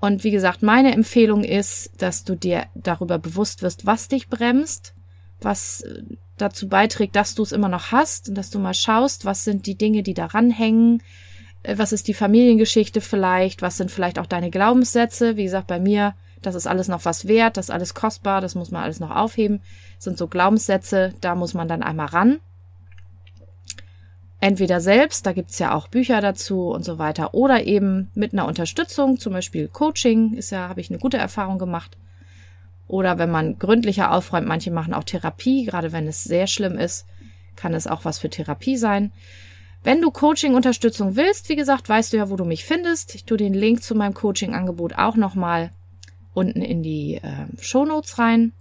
Und 0.00 0.24
wie 0.24 0.30
gesagt, 0.30 0.62
meine 0.62 0.92
Empfehlung 0.92 1.44
ist, 1.44 1.90
dass 1.98 2.24
du 2.24 2.34
dir 2.34 2.66
darüber 2.74 3.18
bewusst 3.18 3.62
wirst, 3.62 3.86
was 3.86 4.08
dich 4.08 4.28
bremst, 4.28 4.94
was 5.40 5.82
äh, 5.82 6.02
dazu 6.38 6.68
beiträgt, 6.68 7.14
dass 7.14 7.36
du 7.36 7.44
es 7.44 7.52
immer 7.52 7.68
noch 7.68 7.92
hast 7.92 8.28
und 8.28 8.34
dass 8.34 8.50
du 8.50 8.58
mal 8.58 8.74
schaust, 8.74 9.24
was 9.24 9.44
sind 9.44 9.66
die 9.66 9.76
Dinge, 9.76 10.02
die 10.02 10.14
daran 10.14 10.50
hängen, 10.50 11.02
was 11.66 11.92
ist 11.92 12.08
die 12.08 12.14
Familiengeschichte 12.14 13.00
vielleicht, 13.00 13.62
was 13.62 13.76
sind 13.76 13.90
vielleicht 13.90 14.18
auch 14.18 14.26
deine 14.26 14.50
Glaubenssätze. 14.50 15.36
Wie 15.36 15.44
gesagt, 15.44 15.66
bei 15.66 15.78
mir 15.78 16.14
das 16.42 16.54
ist 16.56 16.66
alles 16.66 16.88
noch 16.88 17.04
was 17.04 17.28
wert, 17.28 17.56
das 17.56 17.66
ist 17.66 17.70
alles 17.70 17.94
kostbar, 17.94 18.40
das 18.40 18.54
muss 18.54 18.70
man 18.70 18.82
alles 18.82 19.00
noch 19.00 19.10
aufheben. 19.10 19.60
Das 19.96 20.04
sind 20.04 20.18
so 20.18 20.26
Glaubenssätze, 20.26 21.14
da 21.20 21.34
muss 21.34 21.54
man 21.54 21.68
dann 21.68 21.82
einmal 21.82 22.06
ran. 22.06 22.40
Entweder 24.40 24.80
selbst, 24.80 25.24
da 25.24 25.32
gibt's 25.32 25.60
ja 25.60 25.72
auch 25.72 25.86
Bücher 25.86 26.20
dazu 26.20 26.68
und 26.70 26.84
so 26.84 26.98
weiter, 26.98 27.32
oder 27.32 27.64
eben 27.64 28.10
mit 28.14 28.32
einer 28.32 28.46
Unterstützung, 28.46 29.18
zum 29.18 29.32
Beispiel 29.32 29.68
Coaching, 29.68 30.34
ist 30.34 30.50
ja, 30.50 30.68
habe 30.68 30.80
ich 30.80 30.90
eine 30.90 30.98
gute 30.98 31.16
Erfahrung 31.16 31.58
gemacht. 31.58 31.96
Oder 32.88 33.18
wenn 33.18 33.30
man 33.30 33.58
gründlicher 33.58 34.10
aufräumt, 34.10 34.48
manche 34.48 34.72
machen 34.72 34.94
auch 34.94 35.04
Therapie, 35.04 35.64
gerade 35.64 35.92
wenn 35.92 36.08
es 36.08 36.24
sehr 36.24 36.48
schlimm 36.48 36.76
ist, 36.76 37.06
kann 37.54 37.72
es 37.72 37.86
auch 37.86 38.04
was 38.04 38.18
für 38.18 38.30
Therapie 38.30 38.76
sein. 38.76 39.12
Wenn 39.84 40.00
du 40.00 40.10
Coaching-Unterstützung 40.10 41.16
willst, 41.16 41.48
wie 41.48 41.56
gesagt, 41.56 41.88
weißt 41.88 42.12
du 42.12 42.18
ja, 42.18 42.30
wo 42.30 42.36
du 42.36 42.44
mich 42.44 42.64
findest. 42.64 43.14
Ich 43.14 43.24
tue 43.24 43.36
den 43.36 43.54
Link 43.54 43.82
zu 43.82 43.94
meinem 43.94 44.14
Coaching-Angebot 44.14 44.94
auch 44.94 45.16
nochmal 45.16 45.72
unten 46.34 46.62
in 46.62 46.82
die 46.82 47.16
äh, 47.16 47.46
Shownotes 47.60 48.18
rein. 48.18 48.52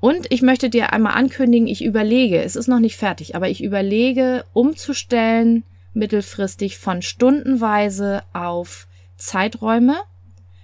Und 0.00 0.26
ich 0.30 0.42
möchte 0.42 0.70
dir 0.70 0.92
einmal 0.92 1.12
ankündigen, 1.12 1.68
ich 1.68 1.84
überlege, 1.84 2.42
es 2.42 2.56
ist 2.56 2.68
noch 2.68 2.80
nicht 2.80 2.96
fertig, 2.96 3.36
aber 3.36 3.48
ich 3.48 3.62
überlege 3.62 4.44
umzustellen 4.52 5.62
mittelfristig 5.92 6.78
von 6.78 7.02
stundenweise 7.02 8.22
auf 8.32 8.86
Zeiträume. 9.16 9.96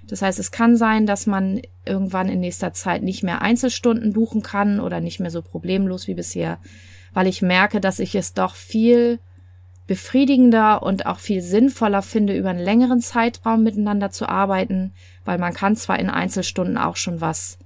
Das 0.06 0.22
heißt, 0.22 0.38
es 0.38 0.52
kann 0.52 0.76
sein, 0.76 1.04
dass 1.04 1.26
man 1.26 1.60
irgendwann 1.84 2.28
in 2.28 2.40
nächster 2.40 2.72
Zeit 2.72 3.02
nicht 3.02 3.22
mehr 3.22 3.42
Einzelstunden 3.42 4.12
buchen 4.12 4.42
kann 4.42 4.80
oder 4.80 5.00
nicht 5.00 5.20
mehr 5.20 5.30
so 5.30 5.42
problemlos 5.42 6.06
wie 6.06 6.14
bisher, 6.14 6.58
weil 7.16 7.28
ich 7.28 7.40
merke, 7.40 7.80
dass 7.80 7.98
ich 7.98 8.14
es 8.14 8.34
doch 8.34 8.54
viel 8.54 9.20
befriedigender 9.86 10.82
und 10.82 11.06
auch 11.06 11.18
viel 11.18 11.40
sinnvoller 11.40 12.02
finde, 12.02 12.36
über 12.36 12.50
einen 12.50 12.58
längeren 12.58 13.00
Zeitraum 13.00 13.62
miteinander 13.62 14.10
zu 14.10 14.28
arbeiten, 14.28 14.92
weil 15.24 15.38
man 15.38 15.54
kann 15.54 15.76
zwar 15.76 15.98
in 15.98 16.10
Einzelstunden 16.10 16.76
auch 16.76 16.96
schon 16.96 17.22
was 17.22 17.56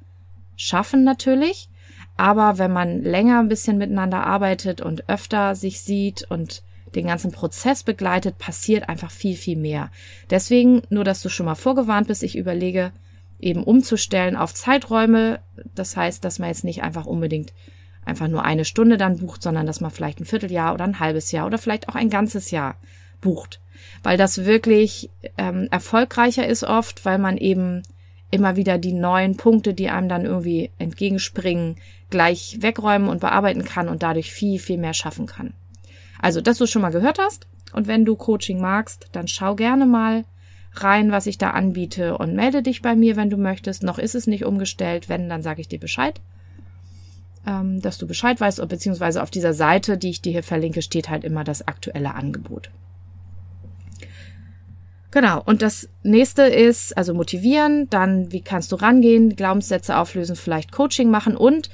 schaffen 0.55 1.03
natürlich, 1.03 1.69
aber 2.17 2.59
wenn 2.59 2.73
man 2.73 3.03
länger 3.03 3.41
ein 3.41 3.49
bisschen 3.49 3.77
miteinander 3.77 4.25
arbeitet 4.25 4.83
und 4.83 5.09
öfter 5.09 5.57
sich 5.57 5.81
sieht 5.81 6.31
und 6.31 6.63
den 6.95 7.09
ganzen 7.09 7.33
Prozess 7.33 7.83
begleitet, 7.83 8.39
passiert 8.39 8.89
einfach 8.89 9.11
viel, 9.11 9.35
viel 9.35 9.57
mehr. 9.57 9.91
Deswegen, 10.31 10.83
nur 10.91 11.03
dass 11.03 11.23
du 11.23 11.29
schon 11.29 11.47
mal 11.47 11.57
vorgewarnt 11.57 12.07
bist, 12.07 12.23
ich 12.23 12.39
überlege 12.39 12.93
eben 13.41 13.65
umzustellen 13.65 14.37
auf 14.37 14.55
Zeiträume. 14.55 15.41
Das 15.75 15.97
heißt, 15.97 16.25
dass 16.25 16.39
man 16.39 16.51
jetzt 16.51 16.63
nicht 16.63 16.85
einfach 16.85 17.07
unbedingt 17.07 17.53
einfach 18.05 18.29
nur 18.29 18.45
eine 18.45 18.65
Stunde 18.65 18.97
dann 18.97 19.19
bucht, 19.19 19.43
sondern 19.43 19.67
dass 19.67 19.81
man 19.81 19.91
vielleicht 19.91 20.21
ein 20.21 20.25
Vierteljahr 20.25 20.75
oder 20.75 20.85
ein 20.85 21.01
halbes 21.01 21.33
Jahr 21.33 21.47
oder 21.47 21.59
vielleicht 21.59 21.89
auch 21.89 21.95
ein 21.95 22.11
ganzes 22.11 22.51
Jahr 22.51 22.77
bucht. 23.21 23.61
Weil 24.03 24.17
das 24.17 24.45
wirklich 24.45 25.11
ähm, 25.39 25.69
erfolgreicher 25.71 26.47
ist 26.47 26.65
oft, 26.65 27.05
weil 27.05 27.19
man 27.19 27.37
eben 27.37 27.83
immer 28.31 28.57
wieder 28.57 28.79
die 28.79 28.93
neuen 28.93 29.37
Punkte, 29.37 29.75
die 29.75 29.91
einem 29.91 30.09
dann 30.09 30.25
irgendwie 30.25 30.71
entgegenspringen, 30.79 31.77
gleich 32.11 32.59
wegräumen 32.61 33.09
und 33.09 33.21
bearbeiten 33.21 33.65
kann 33.65 33.89
und 33.89 34.03
dadurch 34.03 34.33
viel, 34.33 34.59
viel 34.59 34.79
mehr 34.79 34.95
schaffen 34.95 35.27
kann. 35.27 35.55
Also, 36.21 36.41
dass 36.41 36.59
du 36.59 36.67
schon 36.67 36.83
mal 36.83 36.93
gehört 36.93 37.19
hast 37.19 37.47
und 37.73 37.87
wenn 37.87 38.05
du 38.05 38.17
Coaching 38.17 38.61
magst, 38.61 39.09
dann 39.13 39.29
schau 39.29 39.55
gerne 39.55 39.87
mal 39.87 40.25
rein, 40.75 41.11
was 41.11 41.27
ich 41.27 41.39
da 41.39 41.51
anbiete 41.51 42.17
und 42.17 42.35
melde 42.35 42.63
dich 42.63 42.83
bei 42.83 42.95
mir, 42.95 43.17
wenn 43.17 43.31
du 43.31 43.37
möchtest. 43.37 43.83
Noch 43.83 43.99
ist 43.99 44.15
es 44.15 44.27
nicht 44.27 44.45
umgestellt. 44.45 45.09
Wenn, 45.09 45.29
dann 45.29 45.43
sage 45.43 45.61
ich 45.61 45.69
dir 45.69 45.81
Bescheid 45.81 46.21
ähm, 47.47 47.81
dass 47.81 47.99
du 47.99 48.07
Bescheid 48.07 48.41
weißt, 48.41 48.67
beziehungsweise 48.69 49.23
auf 49.23 49.31
dieser 49.31 49.55
Seite, 49.55 49.99
die 49.99 50.11
ich 50.11 50.23
dir 50.23 50.33
hier 50.33 50.43
verlinke, 50.43 50.83
steht 50.83 51.09
halt 51.09 51.25
immer 51.25 51.45
das 51.45 51.67
aktuelle 51.67 52.15
Angebot. 52.15 52.71
Genau, 55.11 55.43
und 55.45 55.61
das 55.61 55.89
nächste 56.05 56.43
ist 56.43 56.97
also 56.97 57.15
motivieren, 57.15 57.89
dann 57.91 58.31
wie 58.31 58.43
kannst 58.43 58.71
du 58.71 58.77
rangehen, 58.77 59.35
Glaubenssätze 59.35 59.97
auflösen, 59.97 60.37
vielleicht 60.37 60.71
Coaching 60.71 61.11
machen 61.11 61.37
und 61.37 61.69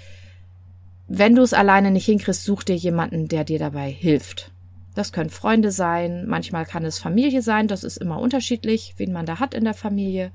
wenn 1.08 1.34
du 1.34 1.42
es 1.42 1.52
alleine 1.52 1.90
nicht 1.90 2.06
hinkriegst, 2.06 2.44
such 2.44 2.64
dir 2.64 2.74
jemanden, 2.74 3.28
der 3.28 3.44
dir 3.44 3.58
dabei 3.58 3.90
hilft. 3.90 4.52
Das 4.94 5.12
können 5.12 5.30
Freunde 5.30 5.70
sein, 5.70 6.26
manchmal 6.26 6.64
kann 6.64 6.84
es 6.84 6.98
Familie 6.98 7.42
sein, 7.42 7.68
das 7.68 7.84
ist 7.84 7.98
immer 7.98 8.18
unterschiedlich, 8.18 8.94
wen 8.96 9.12
man 9.12 9.26
da 9.26 9.38
hat 9.38 9.52
in 9.52 9.64
der 9.64 9.74
Familie. 9.74 10.32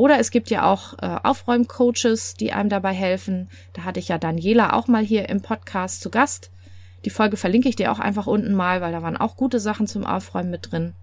Oder 0.00 0.18
es 0.18 0.30
gibt 0.30 0.48
ja 0.48 0.64
auch 0.64 0.94
äh, 1.02 1.18
Aufräumcoaches, 1.24 2.32
die 2.32 2.54
einem 2.54 2.70
dabei 2.70 2.94
helfen. 2.94 3.50
Da 3.74 3.84
hatte 3.84 4.00
ich 4.00 4.08
ja 4.08 4.16
Daniela 4.16 4.72
auch 4.72 4.88
mal 4.88 5.04
hier 5.04 5.28
im 5.28 5.42
Podcast 5.42 6.00
zu 6.00 6.08
Gast. 6.08 6.50
Die 7.04 7.10
Folge 7.10 7.36
verlinke 7.36 7.68
ich 7.68 7.76
dir 7.76 7.92
auch 7.92 7.98
einfach 7.98 8.26
unten 8.26 8.54
mal, 8.54 8.80
weil 8.80 8.92
da 8.92 9.02
waren 9.02 9.18
auch 9.18 9.36
gute 9.36 9.60
Sachen 9.60 9.86
zum 9.86 10.06
Aufräumen 10.06 10.48
mit 10.48 10.72
drin. 10.72 10.94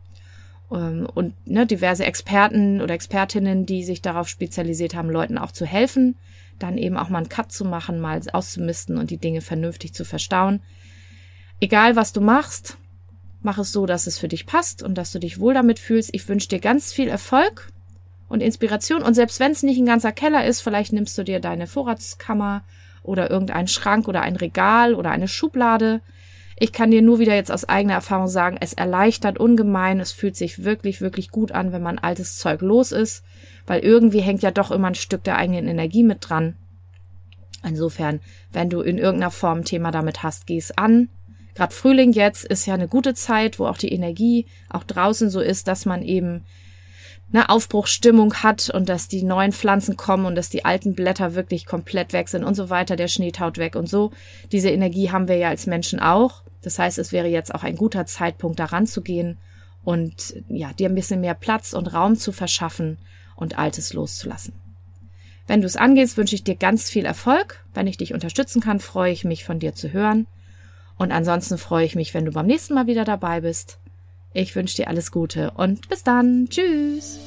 Ähm, 0.71 1.07
und 1.13 1.35
ne, 1.47 1.67
diverse 1.67 2.05
Experten 2.05 2.81
oder 2.81 2.95
Expertinnen, 2.95 3.67
die 3.67 3.83
sich 3.83 4.01
darauf 4.01 4.27
spezialisiert 4.29 4.95
haben, 4.95 5.11
Leuten 5.11 5.37
auch 5.37 5.51
zu 5.51 5.67
helfen, 5.67 6.15
dann 6.57 6.79
eben 6.79 6.97
auch 6.97 7.09
mal 7.09 7.19
einen 7.19 7.29
Cut 7.29 7.51
zu 7.51 7.65
machen, 7.65 7.99
mal 7.99 8.19
auszumisten 8.33 8.97
und 8.97 9.11
die 9.11 9.19
Dinge 9.19 9.41
vernünftig 9.41 9.93
zu 9.93 10.05
verstauen. 10.05 10.63
Egal 11.59 11.95
was 11.95 12.13
du 12.13 12.21
machst, 12.21 12.79
mach 13.43 13.59
es 13.59 13.71
so, 13.71 13.85
dass 13.85 14.07
es 14.07 14.17
für 14.17 14.27
dich 14.27 14.47
passt 14.47 14.81
und 14.81 14.95
dass 14.95 15.11
du 15.11 15.19
dich 15.19 15.39
wohl 15.39 15.53
damit 15.53 15.77
fühlst. 15.77 16.09
Ich 16.15 16.27
wünsche 16.27 16.47
dir 16.47 16.59
ganz 16.59 16.91
viel 16.91 17.09
Erfolg 17.09 17.71
und 18.29 18.41
Inspiration. 18.41 19.01
Und 19.01 19.13
selbst 19.13 19.39
wenn 19.39 19.51
es 19.51 19.63
nicht 19.63 19.77
ein 19.77 19.85
ganzer 19.85 20.11
Keller 20.11 20.45
ist, 20.45 20.61
vielleicht 20.61 20.93
nimmst 20.93 21.17
du 21.17 21.23
dir 21.23 21.39
deine 21.39 21.67
Vorratskammer 21.67 22.63
oder 23.03 23.29
irgendeinen 23.29 23.67
Schrank 23.67 24.07
oder 24.07 24.21
ein 24.21 24.35
Regal 24.35 24.93
oder 24.93 25.11
eine 25.11 25.27
Schublade. 25.27 26.01
Ich 26.59 26.73
kann 26.73 26.91
dir 26.91 27.01
nur 27.01 27.19
wieder 27.19 27.35
jetzt 27.35 27.51
aus 27.51 27.69
eigener 27.69 27.93
Erfahrung 27.93 28.27
sagen, 28.27 28.57
es 28.59 28.73
erleichtert 28.73 29.39
ungemein. 29.39 29.99
Es 29.99 30.11
fühlt 30.11 30.35
sich 30.35 30.63
wirklich, 30.63 31.01
wirklich 31.01 31.29
gut 31.29 31.51
an, 31.51 31.71
wenn 31.71 31.83
man 31.83 31.99
altes 31.99 32.37
Zeug 32.37 32.61
los 32.61 32.91
ist, 32.91 33.23
weil 33.65 33.81
irgendwie 33.81 34.21
hängt 34.21 34.41
ja 34.41 34.51
doch 34.51 34.71
immer 34.71 34.87
ein 34.87 34.95
Stück 34.95 35.23
der 35.23 35.37
eigenen 35.37 35.67
Energie 35.67 36.03
mit 36.03 36.27
dran. 36.27 36.55
Insofern, 37.63 38.21
wenn 38.51 38.69
du 38.69 38.81
in 38.81 38.97
irgendeiner 38.97 39.31
Form 39.31 39.59
ein 39.59 39.65
Thema 39.65 39.91
damit 39.91 40.23
hast, 40.23 40.47
geh 40.47 40.57
es 40.57 40.75
an. 40.77 41.09
Gerade 41.53 41.73
Frühling 41.73 42.11
jetzt 42.11 42.45
ist 42.45 42.65
ja 42.65 42.73
eine 42.73 42.87
gute 42.87 43.13
Zeit, 43.13 43.59
wo 43.59 43.65
auch 43.65 43.77
die 43.77 43.91
Energie 43.91 44.45
auch 44.69 44.83
draußen 44.83 45.29
so 45.29 45.41
ist, 45.41 45.67
dass 45.67 45.85
man 45.85 46.03
eben 46.03 46.43
eine 47.31 47.49
Aufbruchstimmung 47.49 48.35
hat 48.35 48.69
und 48.69 48.87
dass 48.87 49.07
die 49.07 49.23
neuen 49.23 49.51
Pflanzen 49.51 49.97
kommen 49.97 50.25
und 50.25 50.35
dass 50.35 50.49
die 50.49 50.63
alten 50.63 50.93
Blätter 50.93 51.35
wirklich 51.35 51.65
komplett 51.65 52.13
weg 52.13 52.29
sind 52.29 52.43
und 52.43 52.55
so 52.55 52.69
weiter, 52.69 52.95
der 52.95 53.09
Schnee 53.09 53.31
taut 53.31 53.57
weg 53.57 53.75
und 53.75 53.89
so. 53.89 54.11
Diese 54.51 54.69
Energie 54.69 55.11
haben 55.11 55.27
wir 55.27 55.35
ja 55.35 55.49
als 55.49 55.67
Menschen 55.67 55.99
auch. 55.99 56.43
Das 56.61 56.79
heißt, 56.79 56.97
es 56.97 57.11
wäre 57.11 57.27
jetzt 57.27 57.53
auch 57.53 57.63
ein 57.63 57.75
guter 57.75 58.05
Zeitpunkt, 58.05 58.59
daran 58.59 58.87
zu 58.87 59.01
gehen 59.01 59.37
und 59.83 60.35
ja, 60.47 60.73
dir 60.73 60.89
ein 60.89 60.95
bisschen 60.95 61.21
mehr 61.21 61.33
Platz 61.33 61.73
und 61.73 61.93
Raum 61.93 62.15
zu 62.15 62.31
verschaffen 62.31 62.97
und 63.35 63.57
Altes 63.57 63.93
loszulassen. 63.93 64.53
Wenn 65.47 65.61
du 65.61 65.67
es 65.67 65.77
angehst, 65.77 66.17
wünsche 66.17 66.35
ich 66.35 66.43
dir 66.43 66.55
ganz 66.55 66.89
viel 66.89 67.05
Erfolg. 67.05 67.63
Wenn 67.73 67.87
ich 67.87 67.97
dich 67.97 68.13
unterstützen 68.13 68.61
kann, 68.61 68.79
freue 68.79 69.13
ich 69.13 69.23
mich, 69.23 69.45
von 69.45 69.59
dir 69.59 69.73
zu 69.73 69.93
hören. 69.93 70.27
Und 70.97 71.11
ansonsten 71.11 71.57
freue 71.57 71.85
ich 71.85 71.95
mich, 71.95 72.13
wenn 72.13 72.25
du 72.25 72.31
beim 72.31 72.47
nächsten 72.47 72.73
Mal 72.73 72.87
wieder 72.87 73.05
dabei 73.05 73.41
bist. 73.41 73.79
Ich 74.33 74.55
wünsche 74.55 74.77
dir 74.77 74.87
alles 74.87 75.11
Gute 75.11 75.51
und 75.51 75.89
bis 75.89 76.03
dann. 76.03 76.47
Tschüss. 76.49 77.19